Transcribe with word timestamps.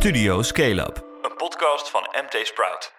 Studio 0.00 0.42
Scale 0.42 0.80
Up, 0.82 1.04
een 1.22 1.36
podcast 1.36 1.90
van 1.90 2.00
MT 2.00 2.46
Sprout. 2.46 2.92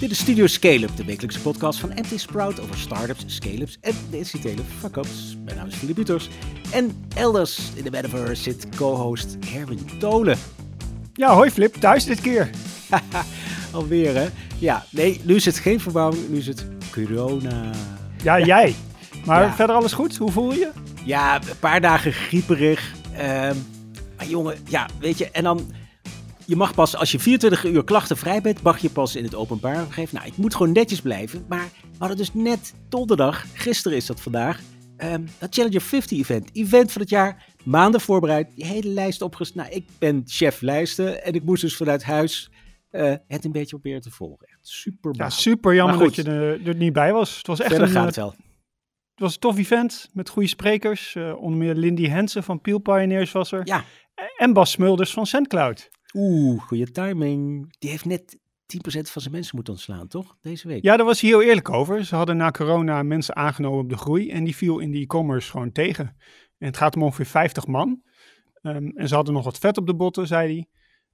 Dit 0.00 0.10
is 0.10 0.18
Studio 0.18 0.46
Scale-up, 0.46 0.96
de 0.96 1.04
wekelijkse 1.04 1.40
podcast 1.40 1.78
van 1.80 1.88
MT 1.88 2.20
Sprout 2.20 2.60
over 2.60 2.76
startups, 2.76 3.24
scale-ups 3.26 3.78
en 3.80 3.94
de 4.10 4.18
incidentele 4.18 4.62
fuck-ups. 4.78 5.36
Mijn 5.44 5.56
naam 5.56 5.66
is 5.66 5.74
Filip 5.74 5.94
Buters 5.94 6.28
en 6.72 7.06
elders 7.16 7.58
in 7.74 7.84
de 7.84 7.90
metaverse 7.90 8.42
zit 8.42 8.76
co-host 8.76 9.36
Herwin 9.46 9.90
Tolen. 9.98 10.38
Ja, 11.14 11.34
hoi 11.34 11.50
Flip, 11.50 11.74
thuis 11.74 12.04
dit 12.04 12.20
keer. 12.20 12.50
Alweer 13.72 14.14
hè? 14.14 14.28
Ja, 14.58 14.84
nee, 14.90 15.20
nu 15.24 15.34
is 15.34 15.44
het 15.44 15.58
geen 15.58 15.80
verbouwing, 15.80 16.28
nu 16.28 16.38
is 16.38 16.46
het 16.46 16.66
corona. 16.92 17.70
Ja, 18.22 18.38
jij. 18.40 18.74
Maar 19.26 19.42
Ja. 19.42 19.54
verder 19.54 19.76
alles 19.76 19.92
goed? 19.92 20.16
Hoe 20.16 20.30
voel 20.32 20.52
je 20.52 20.58
je? 20.58 20.70
Ja, 21.04 21.36
een 21.36 21.58
paar 21.60 21.80
dagen 21.80 22.12
grieperig. 22.12 22.92
Ehm, 23.16 23.56
maar 24.16 24.26
jongen, 24.26 24.56
ja, 24.68 24.88
weet 24.98 25.18
je, 25.18 25.30
en 25.30 25.44
dan... 25.44 25.72
Je 26.46 26.56
mag 26.56 26.74
pas, 26.74 26.96
als 26.96 27.12
je 27.12 27.18
24 27.18 27.64
uur 27.64 27.84
klachtenvrij 27.84 28.40
bent, 28.40 28.62
mag 28.62 28.78
je 28.78 28.90
pas 28.90 29.16
in 29.16 29.24
het 29.24 29.34
openbaar 29.34 29.86
geven. 29.90 30.14
Nou, 30.14 30.26
ik 30.26 30.36
moet 30.36 30.54
gewoon 30.54 30.72
netjes 30.72 31.00
blijven. 31.00 31.44
Maar 31.48 31.68
we 31.82 31.96
hadden 31.98 32.16
dus 32.16 32.34
net 32.34 32.74
donderdag, 32.88 33.44
gisteren 33.54 33.96
is 33.96 34.06
dat 34.06 34.20
vandaag, 34.20 34.60
ehm 34.96 35.22
dat 35.38 35.54
Challenger 35.54 35.80
50 35.80 36.18
event. 36.18 36.50
Event 36.52 36.92
van 36.92 37.00
het 37.00 37.10
jaar, 37.10 37.44
maanden 37.64 38.00
voorbereid, 38.00 38.48
die 38.54 38.64
hele 38.64 38.88
lijst 38.88 39.22
opgesteld. 39.22 39.66
Nou, 39.66 39.76
ik 39.76 39.88
ben 39.98 40.22
chef 40.26 40.60
lijsten 40.60 41.24
en 41.24 41.32
ik 41.32 41.42
moest 41.42 41.62
dus 41.62 41.76
vanuit 41.76 42.02
huis 42.02 42.50
eh, 42.90 43.14
het 43.28 43.44
een 43.44 43.52
beetje 43.52 43.68
proberen 43.68 44.00
te 44.00 44.10
volgen. 44.10 44.46
Echt 44.46 44.68
super 44.68 45.14
Ja, 45.16 45.30
super 45.30 45.74
jammer 45.74 45.98
dat 45.98 46.14
je 46.14 46.22
er, 46.22 46.66
er 46.66 46.74
niet 46.74 46.92
bij 46.92 47.12
was. 47.12 47.36
Het 47.36 47.46
was 47.46 47.60
echt 47.60 47.70
Verder 47.70 47.86
een, 47.86 47.92
gaat 47.94 48.00
eh, 48.00 48.06
het 48.06 48.16
wel. 48.16 48.34
Het 49.20 49.28
was 49.28 49.34
een 49.34 49.40
tof 49.40 49.58
event 49.58 50.10
met 50.12 50.28
goede 50.28 50.48
sprekers. 50.48 51.14
Eh, 51.14 51.36
onder 51.36 51.58
meer 51.58 51.74
Lindy 51.74 52.06
Hensen 52.06 52.42
van 52.42 52.60
Peel 52.60 52.78
Pioneers 52.78 53.32
was 53.32 53.52
er. 53.52 53.66
Ja, 53.66 53.84
En 54.36 54.52
Bas 54.52 54.70
Smulders 54.70 55.12
van 55.12 55.26
SendCloud. 55.26 55.90
oeh, 56.12 56.62
goede 56.62 56.90
timing. 56.90 57.74
Die 57.78 57.90
heeft 57.90 58.04
net 58.04 58.38
10% 58.66 59.10
van 59.10 59.22
zijn 59.22 59.34
mensen 59.34 59.54
moeten 59.56 59.72
ontslaan, 59.72 60.08
toch? 60.08 60.36
Deze 60.40 60.68
week. 60.68 60.82
Ja, 60.82 60.96
daar 60.96 61.06
was 61.06 61.20
hij 61.20 61.30
heel 61.30 61.42
eerlijk 61.42 61.70
over. 61.70 62.04
Ze 62.04 62.14
hadden 62.16 62.36
na 62.36 62.50
corona 62.50 63.02
mensen 63.02 63.36
aangenomen 63.36 63.80
op 63.80 63.88
de 63.88 63.96
groei. 63.96 64.30
En 64.30 64.44
die 64.44 64.56
viel 64.56 64.78
in 64.78 64.90
de 64.90 64.98
e-commerce 64.98 65.50
gewoon 65.50 65.72
tegen. 65.72 66.16
En 66.58 66.66
het 66.66 66.76
gaat 66.76 66.96
om 66.96 67.02
ongeveer 67.02 67.26
50 67.26 67.66
man. 67.66 68.02
Ehm, 68.62 68.88
en 68.94 69.08
ze 69.08 69.14
hadden 69.14 69.34
nog 69.34 69.44
wat 69.44 69.58
vet 69.58 69.78
op 69.78 69.86
de 69.86 69.94
botten, 69.94 70.26
zei 70.26 70.54
hij. 70.54 70.66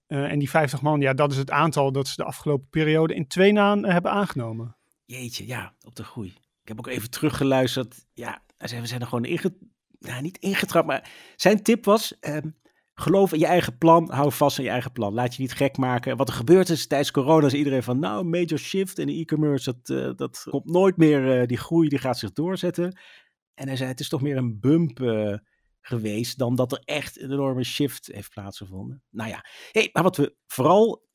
Eh, 0.06 0.32
en 0.32 0.38
die 0.38 0.50
50 0.50 0.82
man, 0.82 1.00
ja, 1.00 1.14
dat 1.14 1.32
is 1.32 1.36
het 1.38 1.50
aantal 1.50 1.92
dat 1.92 2.08
ze 2.08 2.16
de 2.16 2.24
afgelopen 2.24 2.68
periode 2.70 3.14
in 3.14 3.26
twee 3.26 3.52
na 3.52 3.78
hebben 3.80 4.10
aangenomen. 4.10 4.76
Jeetje, 5.04 5.46
ja, 5.46 5.74
op 5.84 5.94
de 5.94 6.04
groei. 6.04 6.34
Ik 6.66 6.76
heb 6.76 6.86
ook 6.86 6.94
even 6.94 7.10
teruggeluisterd. 7.10 8.06
Ja, 8.14 8.42
we 8.58 8.86
zijn 8.86 9.00
er 9.00 9.06
gewoon 9.06 9.40
niet 10.22 10.38
ingetrapt, 10.38 10.86
maar 10.86 11.10
zijn 11.36 11.62
tip 11.62 11.84
was... 11.84 12.18
ehm, 12.20 12.48
geloof 12.94 13.32
in 13.32 13.38
je 13.38 13.46
eigen 13.46 13.78
plan, 13.78 14.10
hou 14.10 14.32
vast 14.32 14.58
aan 14.58 14.64
je 14.64 14.70
eigen 14.70 14.92
plan. 14.92 15.14
Laat 15.14 15.34
je 15.34 15.42
niet 15.42 15.52
gek 15.52 15.76
maken. 15.76 16.16
Wat 16.16 16.28
er 16.28 16.34
gebeurd 16.34 16.68
is 16.68 16.86
tijdens 16.86 17.10
corona 17.10 17.46
is 17.46 17.54
iedereen 17.54 17.82
van... 17.82 17.98
nou, 17.98 18.24
major 18.24 18.58
shift 18.58 18.98
in 18.98 19.06
de 19.06 19.12
e-commerce, 19.12 19.72
dat, 19.72 19.98
eh, 19.98 20.10
dat 20.16 20.46
komt 20.50 20.64
nooit 20.64 20.96
meer... 20.96 21.40
eh, 21.40 21.46
die 21.46 21.56
groei 21.56 21.88
die 21.88 21.98
gaat 21.98 22.18
zich 22.18 22.32
doorzetten. 22.32 22.98
En 23.54 23.66
hij 23.66 23.76
zei, 23.76 23.88
het 23.88 24.00
is 24.00 24.08
toch 24.08 24.22
meer 24.22 24.36
een 24.36 24.60
bump 24.60 25.00
eh, 25.00 25.34
geweest... 25.80 26.38
dan 26.38 26.54
dat 26.56 26.72
er 26.72 26.82
echt 26.84 27.20
een 27.20 27.32
enorme 27.32 27.64
shift 27.64 28.06
heeft 28.06 28.30
plaatsgevonden. 28.30 29.02
Nou 29.10 29.28
ja, 29.28 29.44
hey, 29.72 29.90
maar 29.92 30.02
wat 30.02 30.16
we 30.16 30.36
vooral... 30.46 31.08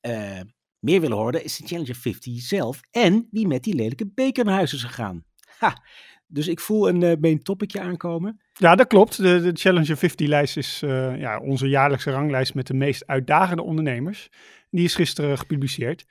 meer 0.80 1.02
willen 1.02 1.18
horen 1.18 1.44
is 1.44 1.58
de 1.58 1.68
Challenger 1.68 1.96
50 1.96 2.42
zelf 2.42 2.80
en 2.92 3.28
wie 3.32 3.48
met 3.48 3.64
die 3.64 3.76
lelijke 3.76 4.12
beker 4.14 4.46
naar 4.46 4.56
huis 4.56 4.74
is 4.74 4.84
gegaan. 4.84 5.26
Ha, 5.62 5.84
dus 6.28 6.48
ik 6.48 6.60
voel 6.60 6.90
een 6.90 7.04
eh 7.04 7.18
main 7.20 7.44
topicje 7.44 7.80
aankomen. 7.82 8.42
Ja, 8.54 8.76
dat 8.76 8.88
klopt. 8.88 9.18
De, 9.18 9.42
de 9.42 9.52
Challenger 9.54 9.98
50-lijst 9.98 10.58
is 10.58 10.82
eh, 10.84 11.20
ja, 11.20 11.40
onze 11.40 11.68
jaarlijkse 11.68 12.12
ranglijst 12.12 12.54
met 12.54 12.68
de 12.68 12.74
meest 12.74 13.08
uitdagende 13.08 13.64
ondernemers. 13.64 14.30
Die 14.70 14.84
is 14.84 14.96
gisteren 14.96 15.38
gepubliceerd. 15.38 16.06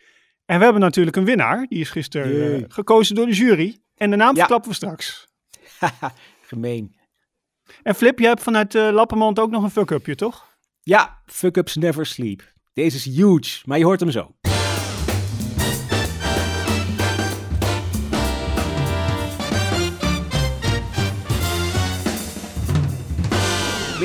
En 0.45 0.59
we 0.59 0.65
hebben 0.65 0.83
natuurlijk 0.83 1.17
een 1.17 1.25
winnaar. 1.25 1.67
Die 1.69 1.81
is 1.81 1.91
gisteren 1.91 2.57
eh, 2.57 2.65
gekozen 2.69 3.15
door 3.15 3.27
de 3.27 3.33
jury. 3.35 3.79
En 3.95 4.11
de 4.11 4.17
naam 4.17 4.33
Ja. 4.35 4.39
verklappen 4.39 4.71
we 4.71 4.77
straks. 4.77 5.29
Gemeen. 6.47 6.97
En 7.83 7.95
Flip, 7.95 8.19
jij 8.19 8.29
hebt 8.29 8.43
vanuit 8.43 8.75
eh 8.75 8.89
Lappenmond 8.93 9.39
ook 9.39 9.51
nog 9.51 9.63
een 9.63 9.71
fuck-upje, 9.71 10.15
toch? 10.15 10.57
Ja, 10.83 11.23
fuck-ups 11.27 11.77
never 11.77 12.07
sleep. 12.07 12.53
Deze 12.73 12.97
is 12.97 13.05
huge, 13.05 13.61
maar 13.65 13.79
je 13.79 13.85
hoort 13.85 14.01
hem 14.01 14.11
zo. 14.11 14.35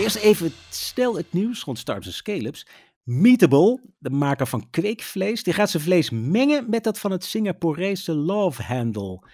Eerst 0.06 0.16
even 0.16 0.52
snel 0.70 1.16
het 1.16 1.34
nieuws 1.34 1.64
rond 1.64 1.80
startups 1.80 2.08
en 2.08 2.14
scale-ups. 2.14 2.68
Meatable, 3.04 3.82
de 3.98 4.10
maker 4.10 4.48
van 4.48 4.70
kweekvlees, 4.70 5.44
die 5.44 5.54
gaat 5.54 5.70
zijn 5.70 5.84
vlees 5.84 6.10
mengen 6.10 6.70
met 6.70 6.84
dat 6.84 7.00
van 7.00 7.12
het 7.12 7.24
Singaporese 7.24 8.14
Love 8.14 8.64
Handle. 8.64 9.30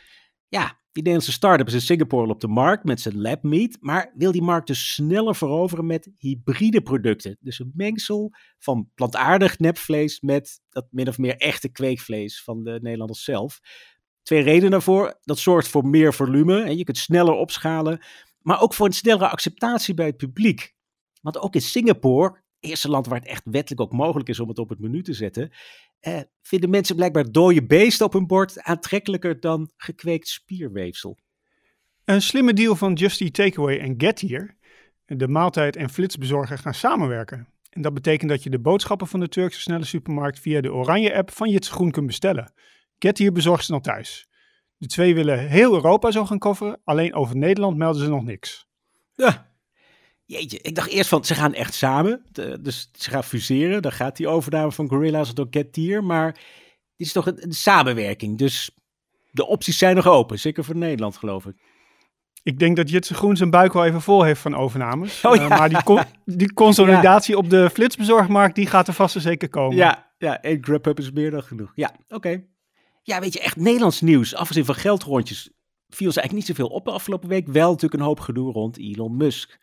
Ja, 0.47 0.63
die 0.91 1.03
Nederlandse 1.03 1.31
start-up 1.31 1.67
is 1.67 1.73
in 1.73 1.81
Singapore 1.81 2.27
op 2.27 2.39
de 2.39 2.47
markt 2.47 2.83
met 2.83 3.01
zijn 3.01 3.21
lab 3.21 3.43
meat, 3.43 3.77
maar 3.79 4.11
wil 4.15 4.31
die 4.31 4.41
markt 4.41 4.67
dus 4.67 4.93
sneller 4.93 5.35
veroveren 5.35 5.85
met 5.85 6.11
hybride 6.17 6.81
producten. 6.81 7.37
Dus 7.39 7.59
een 7.59 7.71
mengsel 7.75 8.31
van 8.59 8.89
plantaardig 8.95 9.59
nepvlees 9.59 10.19
met 10.19 10.61
dat 10.69 10.87
min 10.89 11.07
of 11.07 11.17
meer 11.17 11.37
echte 11.37 11.69
kweekvlees 11.69 12.43
van 12.43 12.63
de 12.63 12.79
Nederlanders 12.81 13.23
zelf. 13.23 13.59
Twee 14.23 14.43
redenen 14.43 14.71
daarvoor. 14.71 15.19
Dat 15.23 15.39
zorgt 15.39 15.67
voor 15.67 15.85
meer 15.85 16.13
volume 16.13 16.63
en 16.63 16.77
je 16.77 16.83
kunt 16.83 16.97
sneller 16.97 17.33
opschalen, 17.33 18.01
maar 18.41 18.61
ook 18.61 18.73
voor 18.73 18.85
een 18.85 18.93
snellere 18.93 19.29
acceptatie 19.29 19.93
bij 19.93 20.05
het 20.05 20.17
publiek. 20.17 20.73
Want 21.21 21.39
ook 21.39 21.55
in 21.55 21.61
Singapore, 21.61 22.41
eerste 22.59 22.89
land 22.89 23.07
waar 23.07 23.19
het 23.19 23.27
echt 23.27 23.43
wettelijk 23.45 23.81
ook 23.81 23.91
mogelijk 23.91 24.29
is 24.29 24.39
om 24.39 24.47
het 24.47 24.59
op 24.59 24.69
het 24.69 24.79
menu 24.79 25.03
te 25.03 25.13
zetten, 25.13 25.51
eh, 25.99 26.19
vinden 26.41 26.69
mensen 26.69 26.95
blijkbaar 26.95 27.31
dode 27.31 27.65
beesten 27.65 28.05
op 28.05 28.13
hun 28.13 28.27
bord 28.27 28.61
aantrekkelijker 28.61 29.39
dan 29.39 29.71
gekweekt 29.77 30.27
spierweefsel. 30.27 31.17
Een 32.05 32.21
slimme 32.21 32.53
deal 32.53 32.75
van 32.75 32.93
Just 32.93 33.21
Eat 33.21 33.33
Takeaway 33.33 33.79
en 33.79 33.93
Getir. 33.97 34.57
De 35.05 35.27
maaltijd- 35.27 35.75
en 35.75 35.89
flitsbezorger 35.89 36.57
gaan 36.57 36.73
samenwerken. 36.73 37.47
En 37.69 37.81
dat 37.81 37.93
betekent 37.93 38.29
dat 38.29 38.43
je 38.43 38.49
de 38.49 38.59
boodschappen 38.59 39.07
van 39.07 39.19
de 39.19 39.27
Turkse 39.27 39.59
snelle 39.59 39.85
supermarkt 39.85 40.39
via 40.39 40.61
de 40.61 40.73
Oranje-app 40.73 41.31
van 41.31 41.49
Jits 41.49 41.69
Groen 41.69 41.91
kunt 41.91 42.05
bestellen. 42.05 42.53
Getir 42.99 43.31
bezorgt 43.31 43.65
ze 43.65 43.71
dan 43.71 43.81
thuis. 43.81 44.29
De 44.81 44.87
twee 44.87 45.15
willen 45.15 45.39
heel 45.47 45.73
Europa 45.73 46.11
zo 46.11 46.25
gaan 46.25 46.39
coveren, 46.39 46.79
alleen 46.83 47.13
over 47.13 47.37
Nederland 47.37 47.77
melden 47.77 48.01
ze 48.03 48.09
nog 48.09 48.23
niks. 48.23 48.67
Ja. 49.15 49.49
Jeetje, 50.25 50.59
ik 50.61 50.75
dacht 50.75 50.89
eerst 50.89 51.09
van 51.09 51.25
ze 51.25 51.35
gaan 51.35 51.53
echt 51.53 51.73
samen. 51.73 52.25
De- 52.31 52.61
dus 52.61 52.89
ze 52.93 53.09
gaan 53.09 53.23
fuseren. 53.23 53.81
Dan 53.81 53.91
gaat 53.91 54.17
die 54.17 54.27
overname 54.27 54.71
van 54.71 54.87
Gorilla's 54.89 55.33
door 55.33 55.47
Getir. 55.49 56.03
Maar 56.03 56.31
dit 56.95 57.07
is 57.07 57.11
toch 57.11 57.25
een, 57.27 57.43
een 57.43 57.53
samenwerking. 57.53 58.37
Dus 58.37 58.71
de 59.31 59.45
opties 59.47 59.77
zijn 59.77 59.95
nog 59.95 60.07
open. 60.07 60.39
Zeker 60.39 60.63
voor 60.63 60.75
Nederland, 60.75 61.17
geloof 61.17 61.45
ik. 61.45 61.55
Ik 62.43 62.59
denk 62.59 62.75
dat 62.75 62.89
Jitse 62.89 63.13
Groen 63.13 63.37
zijn 63.37 63.49
buik 63.49 63.73
wel 63.73 63.85
even 63.85 64.01
vol 64.01 64.23
heeft 64.23 64.41
van 64.41 64.55
overnames. 64.55 65.25
Oh 65.25 65.35
Eh, 65.35 65.41
ja. 65.41 65.47
maar 65.57 65.69
die, 65.69 65.83
con- 65.83 66.03
die 66.39 66.53
consolidatie 66.53 67.37
op 67.37 67.49
de 67.49 67.69
flitsbezorgmarkt, 67.69 68.55
die 68.55 68.67
gaat 68.67 68.87
er 68.87 68.93
vast 68.93 69.15
en 69.15 69.21
zeker 69.21 69.49
komen. 69.49 69.75
Ja, 69.75 70.11
ja 70.17 70.41
één 70.41 70.63
Grubhub 70.63 70.99
is 70.99 71.11
meer 71.11 71.31
dan 71.31 71.43
genoeg. 71.43 71.71
Ja, 71.75 71.91
oké. 72.09 72.43
Ja, 73.01 73.19
weet 73.19 73.33
je, 73.33 73.39
echt 73.39 73.55
Nederlands 73.55 74.01
nieuws. 74.01 74.35
Afgezien 74.35 74.65
van 74.65 74.75
geldrondjes 74.75 75.51
viel 75.87 76.11
ze 76.11 76.19
eigenlijk 76.19 76.33
niet 76.47 76.57
zoveel 76.57 76.75
op 76.75 76.85
de 76.85 76.91
afgelopen 76.91 77.29
week. 77.29 77.47
Wel 77.47 77.69
natuurlijk 77.69 78.01
een 78.01 78.07
hoop 78.07 78.19
gedoe 78.19 78.51
rond 78.51 78.77
Elon 78.77 79.17
Musk. 79.17 79.59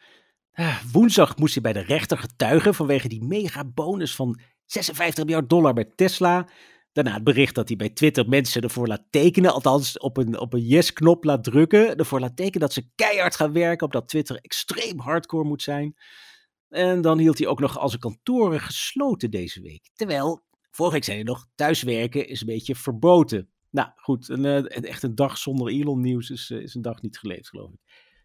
Ah, 0.53 0.83
woensdag 0.93 1.37
moest 1.37 1.55
hij 1.55 1.63
bij 1.63 1.73
de 1.73 1.89
rechter 1.89 2.19
getuigen 2.19 2.75
vanwege 2.75 3.09
die 3.09 3.25
mega 3.25 3.65
bonus 3.65 4.15
van 4.15 4.41
56 4.65 5.25
miljard 5.25 5.49
dollar 5.49 5.75
bij 5.75 5.93
Tesla. 5.95 6.49
Daarna 6.93 7.15
het 7.15 7.25
bericht 7.25 7.55
dat 7.55 7.69
hij 7.69 7.77
bij 7.77 7.89
Twitter 7.89 8.29
mensen 8.29 8.63
ervoor 8.63 8.87
laat 8.87 9.05
tekenen, 9.11 9.53
althans 9.53 9.99
op 9.99 10.17
een, 10.17 10.39
op 10.39 10.53
een 10.53 10.67
yes-knop 10.67 11.25
laat 11.25 11.45
drukken. 11.45 11.97
Ervoor 11.97 12.21
laat 12.21 12.37
tekenen 12.37 12.61
dat 12.61 12.73
ze 12.73 12.91
keihard 12.95 13.37
gaan 13.37 13.53
werken, 13.53 13.87
op 13.87 13.93
dat 13.93 14.09
Twitter 14.09 14.37
extreem 14.37 14.99
hardcore 14.99 15.45
moet 15.45 15.63
zijn. 15.63 15.97
En 16.69 17.01
dan 17.01 17.19
hield 17.19 17.39
hij 17.39 17.47
ook 17.47 17.61
nog 17.61 17.79
al 17.79 17.89
zijn 17.89 18.01
kantoren 18.01 18.61
gesloten 18.61 19.31
deze 19.31 19.61
week. 19.61 19.91
Terwijl, 19.95 20.43
vorige 20.71 20.95
week 20.95 21.05
zei 21.05 21.17
hij 21.17 21.27
nog, 21.27 21.47
thuiswerken 21.55 22.29
is 22.29 22.41
een 22.41 22.47
beetje 22.47 22.75
verboden. 22.75 23.49
Nou 23.71 23.89
goed, 23.97 24.29
een, 24.29 24.45
eh, 24.45 24.89
echt 24.91 25.03
een 25.03 25.15
dag 25.15 25.39
zonder 25.39 25.69
Elon 25.69 26.01
nieuws 26.01 26.31
is, 26.31 26.51
eh, 26.51 26.59
is 26.59 26.75
een 26.75 26.83
dag 26.83 27.03
niet 27.03 27.19
geleefd, 27.19 27.49
geloof 27.49 27.73
ik. 27.73 27.81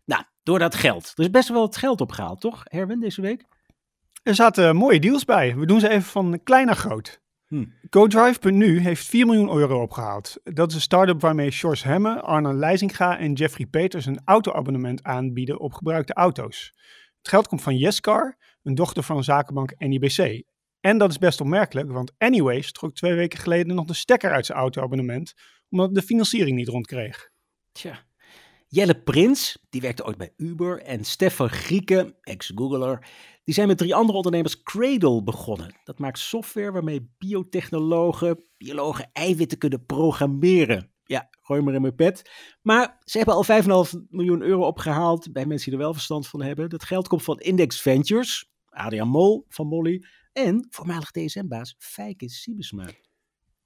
Nou, 0.06 0.24
door 0.44 0.60
dat 0.60 0.76
geld. 0.76 1.12
Er 1.16 1.24
is 1.24 1.30
best 1.30 1.50
wel 1.50 1.60
wat 1.60 1.78
geld 1.78 2.02
opgehaald, 2.02 2.42
toch, 2.42 2.62
Herwin, 2.64 3.00
deze 3.00 3.22
week? 3.22 3.46
Er 4.24 4.36
zaten 4.36 4.76
mooie 4.76 5.00
deals 5.00 5.26
bij. 5.26 5.56
We 5.56 5.66
doen 5.66 5.80
ze 5.80 5.90
even 5.90 6.04
van 6.04 6.44
klein 6.44 6.66
naar 6.66 6.76
groot. 6.76 7.22
Hm. 7.48 7.66
GoDrive.nu 7.90 8.80
heeft 8.80 9.06
4 9.06 9.26
miljoen 9.26 9.58
euro 9.58 9.82
opgehaald. 9.82 10.40
Dat 10.44 10.70
is 10.70 10.76
een 10.76 10.82
start-up 10.82 11.22
waarmee 11.22 11.52
Sjors 11.52 11.84
Hemme, 11.84 12.22
Arno 12.22 12.54
Leijzinga 12.54 13.18
en 13.18 13.34
Jeffrey 13.34 13.66
Peters 13.66 14.06
een 14.06 14.22
auto-abonnement 14.26 15.04
aanbieden 15.04 15.60
op 15.60 15.74
gebruikte 15.74 16.14
auto's. 16.14 16.74
Het 17.18 17.28
geld 17.28 17.48
komt 17.48 17.62
van 17.62 17.78
Yescar, 17.78 18.38
een 18.64 18.76
dochter 18.76 19.04
van 19.04 19.24
zakenbank 19.24 19.74
NIBC. 19.78 20.44
En 20.86 20.98
dat 20.98 21.10
is 21.10 21.18
best 21.18 21.42
opmerkelijk, 21.42 21.92
want 21.92 22.14
Anyways 22.18 22.72
trok 22.72 22.96
twee 22.96 23.14
weken 23.14 23.40
geleden 23.40 23.76
nog 23.76 23.86
de 23.86 23.94
stekker 23.94 24.32
uit 24.32 24.46
zijn 24.46 24.58
auto-abonnement, 24.58 25.34
omdat 25.70 25.96
de 25.96 26.02
financiering 26.02 26.58
niet 26.58 26.68
rondkreeg. 26.68 27.30
Tja. 27.72 28.06
Jelle 28.68 29.02
Prins, 29.02 29.66
die 29.70 29.82
werkte 29.82 30.06
ooit 30.06 30.18
bij 30.18 30.34
Uber. 30.38 30.82
En 30.82 31.04
Stefan 31.04 31.50
Grieken, 31.50 32.16
ex-Googler, 32.22 33.08
die 33.44 33.54
zijn 33.54 33.68
met 33.68 33.78
drie 33.78 33.96
andere 33.96 34.18
ondernemers 34.18 34.62
Cradle 34.62 35.24
begonnen. 35.24 35.76
Dat 35.84 36.00
maakt 36.00 36.20
software 36.20 36.72
waarmee 36.72 37.14
biotechnologen, 37.18 38.44
biologen 38.58 39.10
eiwitten 39.14 39.58
kunnen 39.58 39.86
programmeren. 39.86 40.92
Ja, 41.04 41.30
gooi 41.42 41.62
maar 41.62 41.74
in 41.74 41.82
mijn 41.82 41.96
pet. 41.96 42.32
Maar 42.62 42.98
ze 43.04 43.18
hebben 43.18 43.36
al 43.36 43.46
5,5 43.94 44.00
miljoen 44.10 44.42
euro 44.42 44.66
opgehaald 44.66 45.34
bij 45.34 45.46
mensen 45.46 45.70
die 45.70 45.80
er 45.80 45.86
wel 45.86 45.94
verstand 45.94 46.28
van 46.28 46.42
hebben. 46.42 46.70
Dat 46.70 46.84
geld 46.84 47.08
komt 47.08 47.24
van 47.24 47.40
Index 47.40 47.82
Ventures, 47.82 48.52
Adriaan 48.70 49.08
Mol 49.08 49.46
van 49.50 49.68
Molly 49.68 50.06
en 50.34 50.68
voormalig 50.70 51.12
DSM-baas 51.12 51.76
Fijke 51.78 52.30
Siebesma. 52.30 52.88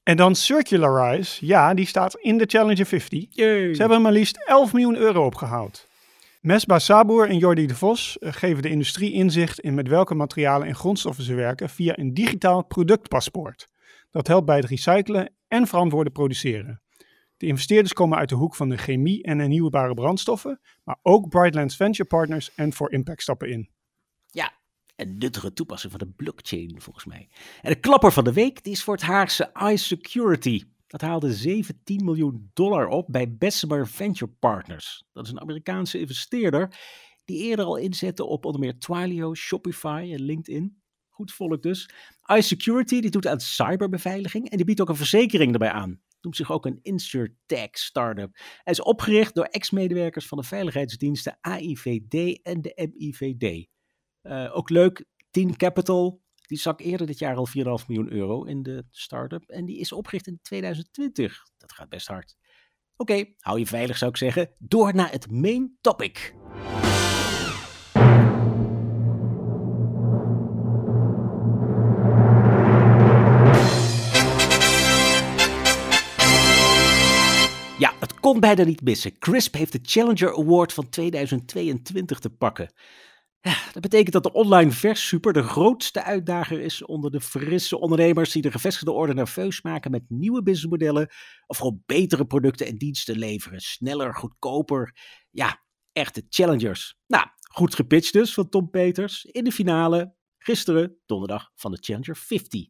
En 0.04 0.18
dan 0.18 0.36
Circularize, 0.36 1.46
ja, 1.46 1.74
die 1.74 1.86
staat 1.86 2.16
in 2.16 2.38
de 2.38 2.46
Challenger 2.46 2.86
50. 2.86 3.34
Ze 3.34 3.76
hebben 3.78 4.02
maar 4.02 4.12
liefst 4.12 4.46
11 4.46 4.74
miljoen 4.74 4.96
euro 4.96 5.26
opgehaald. 5.26 5.88
Mesba 6.42 6.80
Saboer 6.80 7.30
en 7.30 7.38
Jordi 7.38 7.66
de 7.66 7.76
Vos 7.76 8.18
eh, 8.18 8.34
geven 8.34 8.62
de 8.62 8.70
industrie 8.70 9.14
inzicht 9.14 9.60
in 9.60 9.74
met 9.74 9.88
welke 9.88 10.16
materialen 10.16 10.68
en 10.68 10.76
grondstoffen 10.76 11.24
ze 11.24 11.34
werken 11.34 11.70
via 11.70 11.98
een 11.98 12.14
digitaal 12.14 12.66
productpaspoort. 12.66 13.68
Dat 14.12 14.28
helpt 14.28 14.46
bij 14.46 14.56
het 14.56 14.66
recyclen 14.66 15.34
en 15.48 15.68
verantwoorden 15.68 16.14
produceren. 16.14 16.82
De 17.38 17.46
investeerders 17.46 17.94
komen 17.94 18.18
uit 18.18 18.30
de 18.30 18.36
hoek 18.36 18.56
van 18.56 18.70
de 18.70 18.78
chemie 18.78 19.24
en 19.24 19.40
hernieuwbare 19.40 19.94
brandstoffen, 19.94 20.60
maar 20.84 20.98
ook 21.02 21.30
Brightlands 21.30 21.76
Venture 21.76 22.08
Partners 22.08 22.54
en 22.56 22.74
For 22.74 22.92
Impact 22.92 23.22
stappen 23.22 23.50
in. 23.50 23.70
Ja, 24.26 24.54
een 24.98 25.18
nuttige 25.18 25.54
toepassing 25.54 25.92
van 25.92 26.08
de 26.08 26.14
blockchain 26.16 26.82
volgens 26.82 27.06
mij. 27.06 27.30
En 27.62 27.72
de 27.72 27.80
klapper 27.80 28.12
van 28.12 28.24
de 28.24 28.34
week 28.34 28.64
die 28.64 28.74
is 28.74 28.84
voor 28.84 28.94
het 28.94 29.04
Haagse 29.04 29.52
iSecurity. 29.72 30.64
Dat 30.88 31.02
haalde 31.02 31.34
17 31.34 32.06
miljoen 32.06 32.50
dollar 32.54 32.88
op 32.88 33.08
bij 33.10 33.38
Bessemer 33.38 33.88
Venture 33.88 34.32
Partners. 34.40 35.04
Dat 35.14 35.26
is 35.26 35.32
een 35.32 35.42
Amerikaanse 35.42 36.00
investeerder 36.00 36.78
die 37.26 37.44
eerder 37.44 37.66
al 37.66 37.76
inzette 37.76 38.26
op 38.26 38.46
onder 38.46 38.62
meer 38.62 38.80
Twilio, 38.80 39.34
Shopify 39.36 40.10
en 40.14 40.22
LinkedIn. 40.22 40.82
Goed 41.10 41.34
volk 41.34 41.62
dus. 41.62 41.90
iSecurity 42.26 43.02
die 43.02 43.12
doet 43.12 43.28
aan 43.28 43.40
cyberbeveiliging 43.40 44.50
en 44.50 44.58
die 44.58 44.66
biedt 44.66 44.82
ook 44.82 44.90
een 44.90 44.96
verzekering 44.96 45.54
erbij 45.54 45.72
aan. 45.72 46.02
Noemt 46.22 46.36
zich 46.36 46.52
ook 46.52 46.66
een 46.66 46.80
InsurTech 46.82 47.70
startup. 47.72 48.38
Hij 48.64 48.74
is 48.74 48.82
opgericht 48.82 49.36
door 49.36 49.46
ex-medewerkers 49.46 50.28
van 50.28 50.38
de 50.38 50.44
veiligheidsdiensten 50.44 51.38
AIVD 51.42 52.42
en 52.42 52.62
de 52.62 52.92
MIVD. 52.94 53.68
Uh, 54.28 54.58
ook 54.58 54.70
leuk, 54.70 55.06
Teen 55.30 55.56
Capital, 55.56 56.22
die 56.48 56.58
zak 56.58 56.82
eerder 56.82 57.08
dit 57.08 57.20
jaar 57.20 57.36
al 57.36 57.48
4,5 57.48 57.54
miljoen 57.88 58.12
euro 58.12 58.44
in 58.44 58.64
de 58.64 58.86
start-up. 58.90 59.50
En 59.50 59.66
die 59.66 59.80
is 59.80 59.92
opgericht 59.92 60.28
in 60.28 60.40
2020. 60.42 61.44
Dat 61.58 61.72
gaat 61.72 61.90
best 61.90 62.08
hard. 62.08 62.36
Oké, 62.96 63.26
hou 63.40 63.60
je 63.60 63.66
veilig 63.66 63.98
zou 63.98 64.12
ik 64.12 64.18
zeggen. 64.18 64.50
Door 64.58 64.96
naar 64.96 65.12
het 65.12 65.32
main 65.32 65.78
topic. 65.82 66.36
Ja, 77.78 77.94
het 78.00 78.20
kon 78.20 78.40
bijna 78.40 78.64
niet 78.64 78.82
missen. 78.82 79.18
Crisp 79.20 79.54
heeft 79.54 79.72
de 79.72 79.80
Challenger 79.82 80.38
Award 80.38 80.74
van 80.74 80.90
2022 80.90 82.20
te 82.20 82.30
pakken. 82.30 82.72
Ja, 83.48 83.72
dat 83.72 83.82
betekent 83.82 84.14
dat 84.14 84.24
de 84.24 84.32
online 84.32 84.72
versuper 84.72 85.34
de 85.34 85.44
grootste 85.44 86.04
uitdager 86.04 86.60
is 86.60 86.86
onder 86.86 87.12
de 87.12 87.22
frisse 87.22 87.78
ondernemers 87.78 88.32
die 88.32 88.42
de 88.42 88.52
gevestigde 88.52 88.92
orde 88.92 89.14
nerveus 89.14 89.62
maken 89.62 89.92
met 89.92 90.04
nieuwe 90.08 90.44
businessmodellen 90.44 91.10
of 91.46 91.58
gewoon 91.58 91.84
betere 91.86 92.26
producten 92.26 92.68
en 92.68 92.78
diensten 92.78 93.18
leveren. 93.18 93.60
Sneller, 93.60 94.16
goedkoper. 94.16 94.96
Ja, 95.30 95.64
echte 95.92 96.26
challengers. 96.30 96.98
Nou, 97.06 97.26
goed 97.52 97.76
gepitcht 97.76 98.14
dus 98.14 98.34
van 98.34 98.50
Tom 98.50 98.70
Peters 98.70 99.26
in 99.26 99.44
de 99.44 99.52
finale 99.52 100.16
gisteren, 100.38 100.98
donderdag, 101.06 101.52
van 101.56 101.72
de 101.72 101.78
Challenger 101.82 102.18
50. 102.18 102.66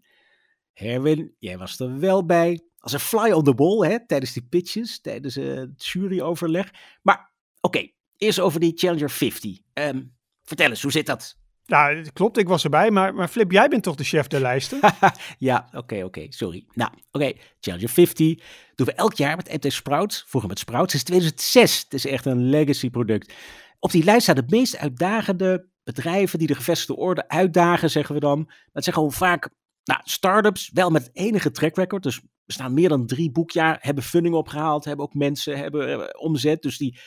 Herwin, 0.73 1.35
jij 1.39 1.57
was 1.57 1.79
er 1.79 1.99
wel 1.99 2.25
bij. 2.25 2.61
Als 2.77 2.93
een 2.93 2.99
fly 2.99 3.31
on 3.31 3.43
the 3.43 3.55
ball 3.55 3.89
hè, 3.89 4.05
tijdens 4.05 4.33
die 4.33 4.47
pitches, 4.47 5.01
tijdens 5.01 5.37
uh, 5.37 5.55
het 5.55 5.85
juryoverleg. 5.85 6.73
Maar 7.01 7.33
oké, 7.61 7.91
eerst 8.17 8.39
over 8.39 8.59
die 8.59 8.77
Challenger 8.77 9.09
50. 9.09 9.57
Um, 9.73 10.16
Vertel 10.47 10.69
eens, 10.69 10.81
hoe 10.81 10.91
zit 10.91 11.05
dat? 11.05 11.37
Ja, 11.65 12.01
klopt, 12.13 12.37
ik 12.37 12.47
was 12.47 12.63
erbij, 12.63 12.91
maar, 12.91 13.13
maar 13.13 13.27
Flip, 13.27 13.51
jij 13.51 13.67
bent 13.67 13.83
toch 13.83 13.95
de 13.95 14.03
chef 14.03 14.27
der 14.27 14.41
lijsten? 14.41 14.79
ja, 15.37 15.69
oké, 15.71 16.03
oké, 16.03 16.25
sorry. 16.29 16.65
Nou, 16.73 16.91
oké, 17.11 17.31
Challenger 17.59 17.89
50 17.89 18.37
doen 18.75 18.85
we 18.85 18.93
elk 18.93 19.13
jaar 19.13 19.35
met 19.35 19.63
MT 19.63 19.73
Sprouts. 19.73 20.23
Vroeger 20.27 20.49
met 20.49 20.59
Sprouts 20.59 20.91
sinds 20.91 21.05
2006. 21.05 21.83
Het 21.83 21.93
is 21.93 22.05
echt 22.05 22.25
een 22.25 22.49
legacy 22.49 22.89
product. 22.89 23.33
Op 23.79 23.91
die 23.91 24.03
lijst 24.03 24.21
staan 24.21 24.35
de 24.35 24.43
meest 24.47 24.77
uitdagende 24.77 25.69
bedrijven 25.83 26.39
die 26.39 26.47
de 26.47 26.55
gevestigde 26.55 26.95
orde 26.95 27.27
uitdagen, 27.27 27.89
zeggen 27.89 28.15
we 28.15 28.21
dan. 28.21 28.51
Dat 28.71 28.83
zijn 28.83 28.95
gewoon 28.95 29.11
vaak 29.11 29.49
nou, 29.83 30.01
startups, 30.03 30.69
wel 30.73 30.89
met 30.89 31.09
enige 31.13 31.51
track 31.51 31.75
record. 31.75 32.03
Dus 32.03 32.19
we 32.45 32.53
staan 32.53 32.73
meer 32.73 32.89
dan 32.89 33.05
drie 33.05 33.31
boekjaar, 33.31 33.77
hebben 33.81 34.03
funding 34.03 34.35
opgehaald, 34.35 34.85
hebben 34.85 35.05
ook 35.05 35.13
mensen, 35.13 35.57
hebben 35.57 35.89
eh, 35.89 36.21
omzet. 36.21 36.61
Dus 36.61 36.77
die 36.77 36.99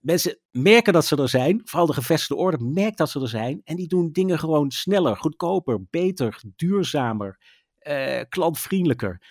mensen 0.00 0.38
merken 0.50 0.92
dat 0.92 1.04
ze 1.04 1.16
er 1.16 1.28
zijn, 1.28 1.60
vooral 1.64 1.86
de 1.86 1.92
gevestigde 1.92 2.36
orde 2.36 2.64
merkt 2.64 2.98
dat 2.98 3.10
ze 3.10 3.20
er 3.20 3.28
zijn. 3.28 3.60
En 3.64 3.76
die 3.76 3.88
doen 3.88 4.12
dingen 4.12 4.38
gewoon 4.38 4.70
sneller, 4.70 5.16
goedkoper, 5.16 5.84
beter, 5.90 6.42
duurzamer, 6.56 7.38
uh, 7.82 8.20
klantvriendelijker. 8.28 9.22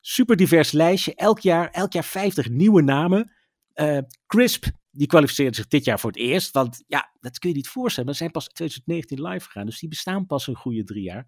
Super 0.00 0.36
divers 0.36 0.72
lijstje, 0.72 1.14
elk 1.14 1.38
jaar, 1.38 1.70
elk 1.70 1.92
jaar 1.92 2.04
50 2.04 2.48
nieuwe 2.48 2.82
namen. 2.82 3.32
Uh, 3.74 3.98
Crisp, 4.26 4.66
die 4.90 5.06
kwalificeerde 5.06 5.56
zich 5.56 5.66
dit 5.66 5.84
jaar 5.84 6.00
voor 6.00 6.10
het 6.10 6.20
eerst. 6.20 6.52
Want 6.52 6.84
ja, 6.86 7.12
dat 7.20 7.38
kun 7.38 7.48
je 7.48 7.56
niet 7.56 7.68
voorstellen. 7.68 8.10
We 8.10 8.16
zijn 8.16 8.30
pas 8.30 8.48
2019 8.48 9.22
live 9.22 9.44
gegaan, 9.44 9.66
dus 9.66 9.80
die 9.80 9.88
bestaan 9.88 10.26
pas 10.26 10.46
een 10.46 10.56
goede 10.56 10.84
drie 10.84 11.02
jaar. 11.02 11.26